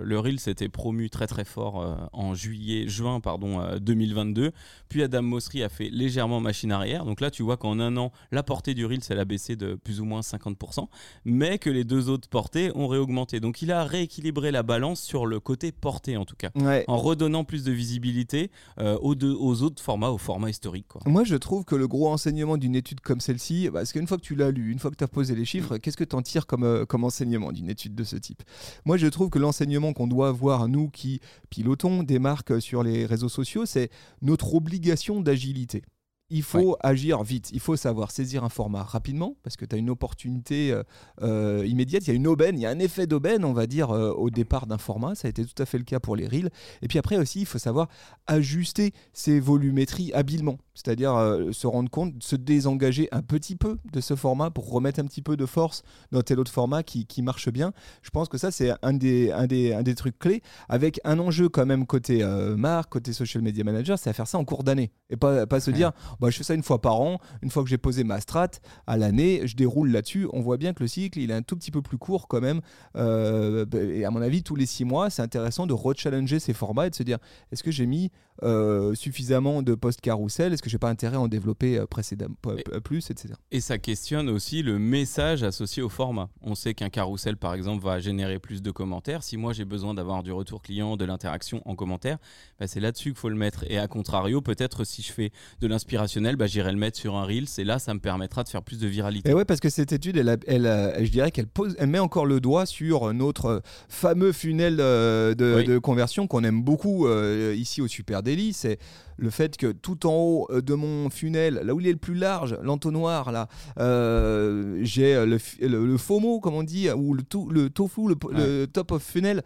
le 0.03 0.19
Reel 0.19 0.39
s'était 0.39 0.69
promu 0.69 1.09
très 1.09 1.27
très 1.27 1.45
fort 1.45 2.09
en 2.13 2.33
juillet, 2.35 2.87
juin 2.87 3.19
pardon, 3.19 3.77
2022. 3.79 4.51
Puis 4.89 5.03
Adam 5.03 5.21
Mosseri 5.21 5.63
a 5.63 5.69
fait 5.69 5.89
légèrement 5.89 6.39
machine 6.39 6.71
arrière. 6.71 7.05
Donc 7.05 7.21
là, 7.21 7.31
tu 7.31 7.43
vois 7.43 7.57
qu'en 7.57 7.79
un 7.79 7.95
an, 7.97 8.11
la 8.31 8.43
portée 8.43 8.73
du 8.73 8.85
Reel, 8.85 8.99
elle 9.09 9.19
a 9.19 9.25
baissé 9.25 9.55
de 9.55 9.75
plus 9.75 10.01
ou 10.01 10.05
moins 10.05 10.21
50%, 10.21 10.87
mais 11.25 11.57
que 11.57 11.69
les 11.69 11.83
deux 11.83 12.09
autres 12.09 12.29
portées 12.29 12.71
ont 12.75 12.87
réaugmenté. 12.87 13.39
Donc 13.39 13.60
il 13.61 13.71
a 13.71 13.83
rééquilibré 13.83 14.51
la 14.51 14.63
balance 14.63 15.01
sur 15.01 15.25
le 15.25 15.39
côté 15.39 15.71
porté 15.71 16.17
en 16.17 16.25
tout 16.25 16.35
cas, 16.35 16.51
en 16.87 16.97
redonnant 16.97 17.43
plus 17.43 17.63
de 17.63 17.71
visibilité 17.71 18.51
euh, 18.79 18.97
aux, 18.99 19.15
deux, 19.15 19.33
aux, 19.33 19.61
autres 19.61 19.81
formats, 19.81 20.11
au 20.11 20.17
format 20.17 20.49
historique. 20.49 20.87
Quoi. 20.87 21.01
Moi 21.05 21.23
je 21.23 21.35
trouve 21.35 21.65
que 21.65 21.75
le 21.75 21.87
gros 21.87 22.09
enseignement 22.09 22.57
d'une 22.57 22.75
étude 22.75 23.01
comme 23.01 23.19
celle-ci, 23.19 23.69
parce 23.71 23.91
qu'une 23.91 24.07
fois 24.07 24.17
que 24.17 24.23
tu 24.23 24.35
l'as 24.35 24.51
lu, 24.51 24.71
une 24.71 24.79
fois 24.79 24.91
que 24.91 24.95
tu 24.95 25.03
as 25.03 25.07
posé 25.07 25.35
les 25.35 25.45
chiffres, 25.45 25.77
qu'est-ce 25.77 25.97
que 25.97 26.03
tu 26.03 26.15
en 26.15 26.21
tires 26.21 26.47
comme, 26.47 26.63
euh, 26.63 26.85
comme 26.85 27.03
enseignement 27.03 27.51
d'une 27.51 27.69
étude 27.69 27.95
de 27.95 28.03
ce 28.03 28.15
type? 28.15 28.43
Moi 28.85 28.97
je 28.97 29.07
trouve 29.07 29.29
que 29.29 29.39
l'enseignement 29.39 29.93
qu'on 29.93 30.07
doit 30.07 30.29
avoir, 30.29 30.67
nous 30.67 30.89
qui 30.89 31.19
pilotons 31.49 32.03
des 32.03 32.19
marques 32.19 32.61
sur 32.61 32.83
les 32.83 33.05
réseaux 33.05 33.29
sociaux, 33.29 33.65
c'est 33.65 33.89
notre 34.21 34.53
obligation 34.55 35.21
d'agilité 35.21 35.83
il 36.31 36.43
faut 36.43 36.77
agir 36.79 37.21
vite, 37.23 37.51
il 37.51 37.59
faut 37.59 37.75
savoir 37.75 38.09
saisir 38.09 38.43
un 38.43 38.49
format 38.49 38.83
rapidement 38.83 39.35
parce 39.43 39.57
que 39.57 39.65
tu 39.65 39.75
as 39.75 39.77
une 39.77 39.89
opportunité 39.89 40.71
euh, 40.71 40.83
euh, 41.21 41.65
immédiate, 41.67 42.07
il 42.07 42.07
y 42.07 42.11
a 42.11 42.15
une 42.15 42.27
aubaine, 42.27 42.57
il 42.57 42.61
y 42.61 42.65
a 42.65 42.69
un 42.69 42.79
effet 42.79 43.05
d'aubaine, 43.05 43.43
on 43.43 43.53
va 43.53 43.67
dire, 43.67 43.91
euh, 43.91 44.11
au 44.11 44.29
départ 44.29 44.65
d'un 44.65 44.77
format. 44.77 45.13
Ça 45.13 45.27
a 45.27 45.29
été 45.29 45.45
tout 45.45 45.61
à 45.61 45.65
fait 45.65 45.77
le 45.77 45.83
cas 45.83 45.99
pour 45.99 46.15
les 46.15 46.27
reels. 46.27 46.49
Et 46.81 46.87
puis 46.87 46.97
après 46.97 47.17
aussi, 47.17 47.41
il 47.41 47.45
faut 47.45 47.59
savoir 47.59 47.89
ajuster 48.27 48.93
ses 49.13 49.39
volumétries 49.39 50.13
habilement, 50.13 50.57
c'est-à-dire 50.73 51.13
se 51.51 51.67
rendre 51.67 51.89
compte, 51.89 52.21
se 52.21 52.35
désengager 52.35 53.07
un 53.11 53.21
petit 53.21 53.55
peu 53.55 53.77
de 53.91 54.01
ce 54.01 54.15
format 54.15 54.49
pour 54.49 54.69
remettre 54.69 54.99
un 54.99 55.05
petit 55.05 55.21
peu 55.21 55.37
de 55.37 55.45
force 55.45 55.83
dans 56.11 56.21
tel 56.21 56.39
autre 56.39 56.51
format 56.51 56.83
qui, 56.83 57.21
marche 57.21 57.49
bien. 57.49 57.73
Je 58.01 58.09
pense 58.09 58.29
que 58.29 58.37
ça, 58.37 58.51
c'est 58.51 58.71
un 58.81 58.93
des, 58.93 59.31
un, 59.31 59.45
des, 59.45 59.73
un 59.73 59.83
des 59.83 59.95
trucs 59.95 60.17
clés 60.17 60.41
avec 60.69 60.99
un 61.03 61.19
enjeu 61.19 61.49
quand 61.49 61.65
même 61.65 61.85
côté 61.85 62.25
marque, 62.57 62.89
côté 62.89 63.13
social 63.13 63.43
media 63.43 63.63
manager, 63.63 63.99
c'est 63.99 64.09
à 64.09 64.13
faire 64.13 64.27
ça 64.27 64.37
en 64.37 64.45
cours 64.45 64.63
d'année 64.63 64.91
et 65.11 65.17
pas, 65.17 65.45
pas 65.45 65.59
se 65.59 65.69
dire 65.69 65.91
bah, 66.19 66.29
je 66.29 66.37
fais 66.37 66.43
ça 66.43 66.53
une 66.53 66.63
fois 66.63 66.81
par 66.81 66.99
an. 66.99 67.19
Une 67.41 67.49
fois 67.49 67.63
que 67.63 67.69
j'ai 67.69 67.77
posé 67.77 68.03
ma 68.03 68.19
strat 68.19 68.49
à 68.87 68.97
l'année, 68.97 69.41
je 69.45 69.55
déroule 69.55 69.91
là-dessus. 69.91 70.27
On 70.33 70.41
voit 70.41 70.57
bien 70.57 70.73
que 70.73 70.81
le 70.81 70.87
cycle, 70.87 71.19
il 71.19 71.29
est 71.29 71.35
un 71.35 71.41
tout 71.41 71.55
petit 71.55 71.71
peu 71.71 71.81
plus 71.81 71.97
court 71.97 72.27
quand 72.27 72.41
même. 72.41 72.61
Euh, 72.95 73.65
et 73.73 74.05
à 74.05 74.11
mon 74.11 74.21
avis, 74.21 74.41
tous 74.41 74.55
les 74.55 74.65
six 74.65 74.85
mois, 74.85 75.09
c'est 75.09 75.21
intéressant 75.21 75.67
de 75.67 75.73
rechallenger 75.73 76.39
ces 76.39 76.53
formats 76.53 76.87
et 76.87 76.89
de 76.89 76.95
se 76.95 77.03
dire 77.03 77.17
est-ce 77.51 77.63
que 77.63 77.71
j'ai 77.71 77.85
mis 77.85 78.11
euh, 78.43 78.93
suffisamment 78.95 79.61
de 79.61 79.75
post 79.75 80.01
carousel 80.01 80.53
Est-ce 80.53 80.61
que 80.61 80.69
j'ai 80.69 80.77
pas 80.77 80.89
intérêt 80.89 81.17
à 81.17 81.21
en 81.21 81.27
développer 81.27 81.77
euh, 81.77 81.85
précédemment 81.85 82.35
plus, 82.83 83.09
etc. 83.09 83.33
Et 83.51 83.61
ça 83.61 83.77
questionne 83.77 84.29
aussi 84.29 84.63
le 84.63 84.79
message 84.79 85.43
associé 85.43 85.83
au 85.83 85.89
format. 85.89 86.29
On 86.41 86.55
sait 86.55 86.73
qu'un 86.73 86.89
carousel, 86.89 87.37
par 87.37 87.53
exemple, 87.53 87.83
va 87.83 87.99
générer 87.99 88.39
plus 88.39 88.61
de 88.61 88.71
commentaires. 88.71 89.23
Si 89.23 89.37
moi 89.37 89.53
j'ai 89.53 89.65
besoin 89.65 89.93
d'avoir 89.93 90.23
du 90.23 90.31
retour 90.31 90.61
client, 90.61 90.97
de 90.97 91.05
l'interaction 91.05 91.61
en 91.65 91.75
commentaire, 91.75 92.17
bah, 92.59 92.67
c'est 92.67 92.79
là-dessus 92.79 93.09
qu'il 93.09 93.19
faut 93.19 93.29
le 93.29 93.35
mettre. 93.35 93.65
Et 93.69 93.77
à 93.77 93.87
contrario, 93.87 94.41
peut-être 94.41 94.83
si 94.83 95.01
je 95.01 95.11
fais 95.11 95.31
de 95.59 95.67
l'inspiration 95.67 96.21
bah, 96.37 96.47
j'irai 96.47 96.71
le 96.71 96.77
mettre 96.77 96.97
sur 96.97 97.15
un 97.15 97.25
Reels 97.25 97.47
et 97.57 97.63
là, 97.63 97.79
ça 97.79 97.93
me 97.93 97.99
permettra 97.99 98.43
de 98.43 98.49
faire 98.49 98.63
plus 98.63 98.79
de 98.79 98.87
viralité. 98.87 99.29
Et 99.29 99.33
ouais, 99.33 99.45
parce 99.45 99.59
que 99.59 99.69
cette 99.69 99.91
étude, 99.91 100.17
elle, 100.17 100.37
elle, 100.47 101.05
je 101.05 101.11
dirais 101.11 101.31
qu'elle 101.31 101.47
pose, 101.47 101.75
elle 101.79 101.87
met 101.87 101.99
encore 101.99 102.25
le 102.25 102.39
doigt 102.39 102.65
sur 102.65 103.13
notre 103.13 103.61
fameux 103.89 104.31
funnel 104.31 104.77
euh, 104.79 105.33
de, 105.35 105.77
conversion 105.79 106.27
qu'on 106.27 106.43
aime 106.43 106.61
beaucoup 106.61 107.07
euh, 107.07 107.55
ici 107.55 107.81
au 107.81 107.87
Super 107.87 108.23
C'est 108.53 108.79
le 109.17 109.29
fait 109.29 109.57
que 109.57 109.71
tout 109.71 110.05
en 110.05 110.13
haut 110.13 110.47
euh, 110.49 110.61
de 110.61 110.73
mon 110.73 111.09
funnel, 111.09 111.61
là 111.63 111.73
où 111.73 111.79
il 111.79 111.87
est 111.87 111.91
le 111.91 111.97
plus 111.97 112.15
large, 112.15 112.57
l'entonnoir, 112.63 113.31
là, 113.31 113.47
euh, 113.79 114.79
j'ai 114.81 115.13
le, 115.25 115.37
le, 115.61 115.97
FOMO, 115.97 116.39
comme 116.39 116.55
on 116.55 116.63
dit, 116.63 116.89
ou 116.91 117.13
le, 117.13 117.23
le 117.51 117.69
tofu, 117.69 118.07
le, 118.07 118.65
top 118.65 118.91
of 118.91 119.03
funnel 119.03 119.43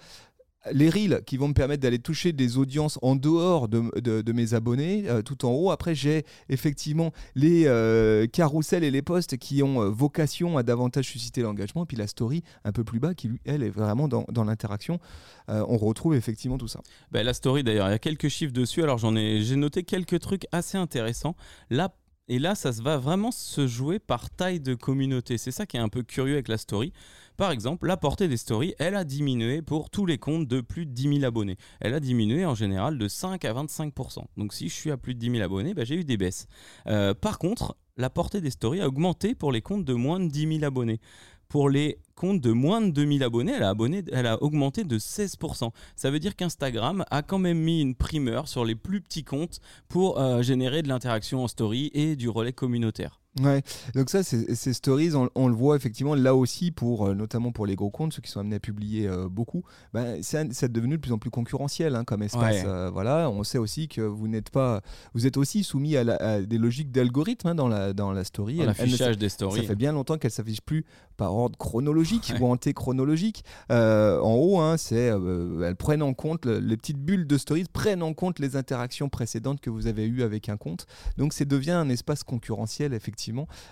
les 0.72 0.90
reels 0.90 1.22
qui 1.26 1.38
vont 1.38 1.48
me 1.48 1.54
permettre 1.54 1.82
d'aller 1.82 2.00
toucher 2.00 2.34
des 2.34 2.58
audiences 2.58 3.00
en 3.02 3.16
dehors 3.16 3.68
de, 3.68 4.32
mes 4.32 4.54
abonnés, 4.54 5.06
euh, 5.08 5.22
tout 5.22 5.46
en 5.46 5.52
haut. 5.52 5.72
Après, 5.72 5.96
j'ai 5.96 6.26
effectivement 6.50 7.12
les 7.36 7.64
euh, 7.68 8.28
carousels 8.28 8.84
et 8.84 8.92
les 8.92 9.02
posts 9.02 9.38
qui 9.38 9.64
ont 9.64 9.82
euh, 9.82 9.90
vocation 9.90 10.58
à 10.58 10.64
davantage 10.64 11.06
susciter 11.06 11.42
l'engagement. 11.42 11.86
Puis 11.86 11.98
la 11.98 12.08
story 12.08 12.44
un 12.64 12.72
peu 12.72 12.84
plus 12.84 13.00
bas 13.00 13.14
qui, 13.14 13.30
elle, 13.46 13.64
est 13.64 13.70
vraiment 13.70 14.08
dans, 14.08 14.26
l'interaction. 14.44 15.00
on 15.48 15.78
retrouve 15.78 16.16
effectivement 16.16 16.58
tout 16.58 16.68
ça. 16.68 16.82
Ben, 17.12 17.26
la 17.26 17.34
story, 17.34 17.64
d'ailleurs, 17.64 17.88
il 17.88 17.92
y 17.92 17.96
a 17.96 18.00
quelques 18.00 18.28
chiffres 18.28 18.54
dessus. 18.54 18.84
Alors, 18.84 18.98
j'en 18.98 19.16
ai, 19.16 19.42
j'ai 19.42 19.56
noté 19.56 19.84
quelques 19.84 20.20
trucs 20.20 20.46
assez 20.52 20.78
intéressants. 20.78 21.36
Là, 21.70 21.94
et 22.28 22.40
là, 22.40 22.56
ça 22.56 22.72
va 22.72 22.98
vraiment 22.98 23.32
se 23.32 23.68
jouer 23.68 24.00
par 24.00 24.32
taille 24.32 24.60
de 24.60 24.74
communauté. 24.74 25.38
C'est 25.38 25.52
ça 25.52 25.66
qui 25.66 25.78
est 25.78 25.80
un 25.80 25.90
peu 25.90 26.02
curieux 26.02 26.34
avec 26.34 26.48
la 26.48 26.58
story. 26.58 26.92
Par 27.38 27.52
exemple, 27.52 27.86
la 27.86 27.98
portée 27.98 28.28
des 28.28 28.38
stories, 28.38 28.74
elle 28.80 28.96
a 28.96 29.04
diminué 29.04 29.62
pour 29.62 29.90
tous 29.90 30.06
les 30.06 30.18
comptes 30.18 30.48
de 30.48 30.62
plus 30.62 30.86
de 30.86 30.92
10 30.92 31.20
000 31.20 31.24
abonnés. 31.26 31.58
Elle 31.82 31.94
a 31.94 32.00
diminué 32.00 32.46
en 32.46 32.56
général 32.56 32.98
de 32.98 33.08
5 33.08 33.46
à 33.46 33.54
25%. 33.54 34.24
Donc 34.38 34.54
si 34.54 34.70
je 34.70 34.74
suis 34.74 34.90
à 34.90 34.98
plus 34.98 35.14
de 35.14 35.20
10 35.20 35.32
000 35.32 35.44
abonnés, 35.44 35.74
bah, 35.74 35.84
j'ai 35.84 35.96
eu 35.96 36.04
des 36.04 36.18
baisses. 36.18 36.48
Euh, 36.88 37.14
par 37.14 37.38
contre, 37.38 37.76
la 37.98 38.10
portée 38.10 38.42
des 38.42 38.50
stories 38.50 38.82
a 38.82 38.88
augmenté 38.88 39.36
pour 39.36 39.52
les 39.52 39.62
comptes 39.62 39.86
de 39.86 39.94
moins 39.94 40.20
de 40.20 40.28
10 40.28 40.60
000 40.60 40.64
abonnés. 40.64 41.00
Pour 41.56 41.70
les 41.70 42.00
comptes 42.16 42.42
de 42.42 42.52
moins 42.52 42.82
de 42.82 42.90
2000 42.92 43.24
abonnés, 43.24 44.04
elle 44.12 44.28
a, 44.28 44.44
augmenté 44.44 44.84
de 44.84 45.00
16%. 45.00 45.72
Ça 45.96 46.12
veut 46.12 46.20
dire 46.20 46.36
qu'Instagram 46.36 47.06
a 47.10 47.22
quand 47.22 47.38
même 47.38 47.60
mis 47.60 47.80
une 47.80 47.96
primeur 47.96 48.50
sur 48.50 48.66
les 48.66 48.76
plus 48.76 49.00
petits 49.00 49.24
comptes 49.24 49.62
pour 49.88 50.20
euh, 50.20 50.42
générer 50.42 50.82
de 50.82 50.90
l'interaction 50.90 51.46
en 51.46 51.48
story 51.48 51.92
et 51.94 52.18
du 52.18 52.28
relais 52.28 52.52
communautaire. 52.52 53.22
Ouais, 53.42 53.62
donc 53.94 54.10
ça, 54.10 54.24
ces 54.24 54.74
stories, 54.74 55.12
on, 55.14 55.48
le 55.50 55.54
voit 55.54 55.76
effectivement 55.76 56.16
là 56.16 56.34
aussi, 56.36 56.72
pour, 56.72 57.08
euh, 57.08 57.14
notamment 57.14 57.52
pour 57.52 57.66
les 57.66 57.76
gros 57.76 57.90
comptes, 57.90 58.14
ceux 58.14 58.22
qui 58.22 58.32
sont 58.32 58.40
amenés 58.40 58.56
à 58.56 58.60
publier 58.60 59.08
euh, 59.08 59.28
beaucoup, 59.28 59.64
ben, 59.94 60.22
c'est 60.22 60.72
devenu 60.72 60.96
de 60.96 61.02
plus 61.02 61.12
en 61.12 61.18
plus 61.18 61.32
concurrentiel 61.32 61.96
hein, 61.96 62.06
comme 62.06 62.24
espace. 62.24 62.64
Euh, 62.66 62.90
voilà, 62.90 63.30
on 63.30 63.44
sait 63.44 63.58
aussi 63.58 63.90
que 63.90 64.00
vous 64.00 64.30
n'êtes 64.30 64.52
pas, 64.52 64.82
vous 65.14 65.28
êtes 65.28 65.36
aussi 65.36 65.66
soumis 65.66 65.98
à, 65.98 66.42
des 66.42 66.58
logiques 66.58 66.92
d'algorithme 66.92 67.50
hein, 67.50 67.56
dans, 67.56 67.68
la, 67.68 67.92
dans 67.92 68.14
la 68.14 68.24
story. 68.24 68.58
L'affichage 68.58 69.18
des 69.18 69.28
stories. 69.28 69.62
Ça 69.62 69.68
fait 69.68 69.76
bien 69.76 69.92
longtemps 69.92 70.18
qu'elle 70.18 70.32
s'affiche 70.32 70.62
plus 70.62 70.86
par 71.18 71.36
ordre 71.36 71.58
chronologique 71.58 72.32
ou 72.40 72.46
antéchronologique. 72.46 73.44
en 73.70 74.34
haut, 74.34 74.60
hein, 74.60 74.78
c'est, 74.78 75.12
elles 75.64 75.76
prennent 75.76 76.04
en 76.04 76.14
compte, 76.14 76.46
les 76.46 76.78
petites 76.78 77.00
bulles 77.00 77.28
de 77.28 77.38
stories 77.38 77.66
prennent 77.72 78.04
en 78.04 78.14
compte 78.14 78.40
les 78.40 78.56
interactions 78.56 79.10
précédentes 79.10 79.60
que 79.60 79.70
vous 79.70 79.88
avez 79.88 80.06
eues 80.06 80.24
avec 80.24 80.48
un 80.48 80.56
compte. 80.56 80.86
Donc, 81.18 81.34
ça 81.34 81.44
devient 81.44 81.72
un 81.72 81.90
espace 81.90 82.24
concurrentiel, 82.24 82.94
effectivement 82.94 83.25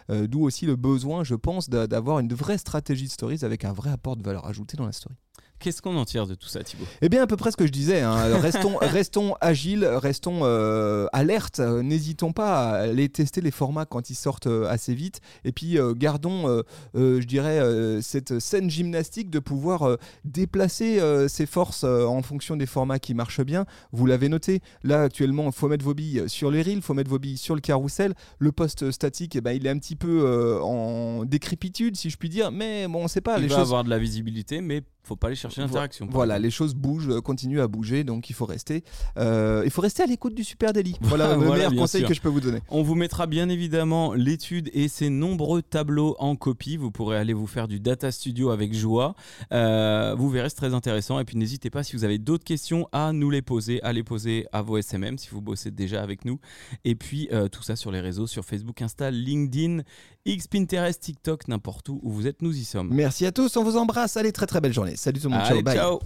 euh, 0.09 0.27
d'où 0.27 0.43
aussi 0.43 0.65
le 0.65 0.75
besoin, 0.75 1.23
je 1.23 1.35
pense, 1.35 1.69
d'avoir 1.69 2.19
une 2.19 2.33
vraie 2.33 2.57
stratégie 2.57 3.05
de 3.05 3.11
stories 3.11 3.39
avec 3.43 3.65
un 3.65 3.73
vrai 3.73 3.91
apport 3.91 4.15
de 4.15 4.23
valeur 4.23 4.45
ajoutée 4.45 4.77
dans 4.77 4.85
la 4.85 4.91
story. 4.91 5.15
Qu'est-ce 5.63 5.81
qu'on 5.81 5.95
en 5.95 6.03
tire 6.03 6.27
de 6.27 6.35
tout 6.35 6.49
ça, 6.49 6.61
Thibaut? 6.61 6.83
Eh 7.01 7.07
bien, 7.07 7.23
à 7.23 7.27
peu 7.27 7.37
près 7.37 7.49
ce 7.49 7.55
que 7.55 7.65
je 7.65 7.71
disais. 7.71 8.01
Hein. 8.01 8.37
Restons, 8.37 8.75
restons 8.81 9.35
agiles, 9.39 9.85
restons 9.85 10.41
euh, 10.43 11.07
alertes. 11.13 11.61
N'hésitons 11.61 12.33
pas 12.33 12.71
à 12.71 12.79
aller 12.79 13.07
tester 13.07 13.39
les 13.39 13.49
formats 13.49 13.85
quand 13.85 14.09
ils 14.09 14.15
sortent 14.15 14.47
euh, 14.47 14.67
assez 14.67 14.93
vite. 14.93 15.21
Et 15.45 15.53
puis, 15.53 15.79
euh, 15.79 15.93
gardons, 15.93 16.61
je 16.93 17.23
dirais, 17.23 17.61
cette 18.01 18.39
scène 18.39 18.69
gymnastique 18.69 19.29
de 19.29 19.39
pouvoir 19.39 19.97
déplacer 20.25 20.99
ses 21.29 21.45
forces 21.45 21.85
en 21.85 22.21
fonction 22.23 22.57
des 22.57 22.65
formats 22.65 22.99
qui 22.99 23.13
marchent 23.13 23.43
bien. 23.43 23.65
Vous 23.93 24.05
l'avez 24.05 24.27
noté. 24.27 24.59
Là, 24.83 25.03
actuellement, 25.03 25.45
il 25.45 25.53
faut 25.53 25.69
mettre 25.69 25.85
vos 25.85 25.93
billes 25.93 26.25
sur 26.27 26.51
les 26.51 26.61
reels, 26.61 26.73
il 26.73 26.81
faut 26.81 26.93
mettre 26.93 27.09
vos 27.09 27.19
billes 27.19 27.37
sur 27.37 27.55
le 27.55 27.61
carrousel. 27.61 28.15
Le 28.37 28.51
post 28.51 28.91
statique, 28.91 29.37
eh 29.37 29.41
ben, 29.41 29.51
il 29.51 29.65
est 29.65 29.69
un 29.69 29.79
petit 29.79 29.95
peu 29.95 30.59
en 30.61 31.23
décrépitude, 31.23 31.95
si 31.95 32.09
je 32.09 32.17
puis 32.17 32.27
dire. 32.27 32.51
Mais 32.51 32.85
bon, 32.89 32.99
on 32.99 33.03
ne 33.03 33.07
sait 33.07 33.21
pas. 33.21 33.37
Il 33.37 33.43
les 33.43 33.47
va 33.47 33.55
choses... 33.55 33.67
avoir 33.67 33.85
de 33.85 33.89
la 33.89 33.99
visibilité, 33.99 34.59
mais 34.59 34.83
faut 35.03 35.15
pas 35.15 35.27
aller 35.27 35.35
chercher 35.35 35.61
l'interaction. 35.61 36.07
Voilà, 36.09 36.39
les 36.39 36.49
choses 36.49 36.75
bougent, 36.75 37.09
euh, 37.09 37.21
continuent 37.21 37.61
à 37.61 37.67
bouger, 37.67 38.03
donc 38.03 38.29
il 38.29 38.33
faut 38.33 38.45
rester, 38.45 38.83
euh, 39.17 39.63
il 39.65 39.71
faut 39.71 39.81
rester 39.81 40.03
à 40.03 40.05
l'écoute 40.05 40.33
du 40.33 40.43
Super 40.43 40.73
Daily. 40.73 40.97
Voilà, 41.13 41.35
le 41.35 41.51
meilleur 41.51 41.75
conseil 41.75 42.05
que 42.05 42.13
je 42.13 42.21
peux 42.21 42.29
vous 42.29 42.39
donner. 42.39 42.59
On 42.69 42.81
vous 42.81 42.95
mettra 42.95 43.27
bien 43.27 43.49
évidemment 43.49 44.13
l'étude 44.13 44.69
et 44.73 44.87
ses 44.87 45.09
nombreux 45.09 45.61
tableaux 45.61 46.15
en 46.17 46.35
copie. 46.35 46.75
Vous 46.75 46.89
pourrez 46.89 47.17
aller 47.17 47.33
vous 47.33 47.45
faire 47.45 47.67
du 47.67 47.79
data 47.79 48.11
studio 48.11 48.49
avec 48.49 48.73
joie. 48.73 49.15
Euh, 49.51 50.15
vous 50.17 50.29
verrez, 50.29 50.49
c'est 50.49 50.55
très 50.55 50.73
intéressant. 50.73 51.19
Et 51.19 51.25
puis 51.25 51.37
n'hésitez 51.37 51.69
pas 51.69 51.83
si 51.83 51.95
vous 51.95 52.03
avez 52.03 52.17
d'autres 52.17 52.45
questions 52.45 52.87
à 52.91 53.13
nous 53.13 53.29
les 53.29 53.43
poser, 53.43 53.83
à 53.83 53.93
les 53.93 54.03
poser 54.03 54.47
à 54.53 54.63
vos 54.63 54.77
SMM 54.77 55.19
si 55.19 55.29
vous 55.29 55.41
bossez 55.41 55.69
déjà 55.69 56.01
avec 56.01 56.25
nous. 56.25 56.39
Et 56.83 56.95
puis 56.95 57.29
tout 57.51 57.61
ça 57.61 57.75
sur 57.75 57.91
les 57.91 57.99
réseaux, 57.99 58.25
sur 58.25 58.43
Facebook, 58.43 58.81
Insta, 58.81 59.11
LinkedIn, 59.11 59.81
X, 60.25 60.47
Pinterest, 60.47 61.01
TikTok, 61.01 61.47
n'importe 61.47 61.89
où 61.89 61.99
où 62.01 62.11
vous 62.11 62.27
êtes, 62.27 62.41
nous 62.41 62.57
y 62.57 62.63
sommes. 62.63 62.89
Merci 62.93 63.25
à 63.25 63.31
tous, 63.31 63.57
on 63.57 63.63
vous 63.63 63.77
embrasse. 63.77 64.15
Allez, 64.17 64.31
très 64.31 64.47
très 64.47 64.61
belle 64.61 64.73
journée. 64.73 64.95
Salut 64.95 65.19
tout 65.19 65.29
le 65.29 65.35
monde. 65.35 65.45
ciao. 65.45 65.61
Bye. 65.61 65.75
ciao. 65.75 65.99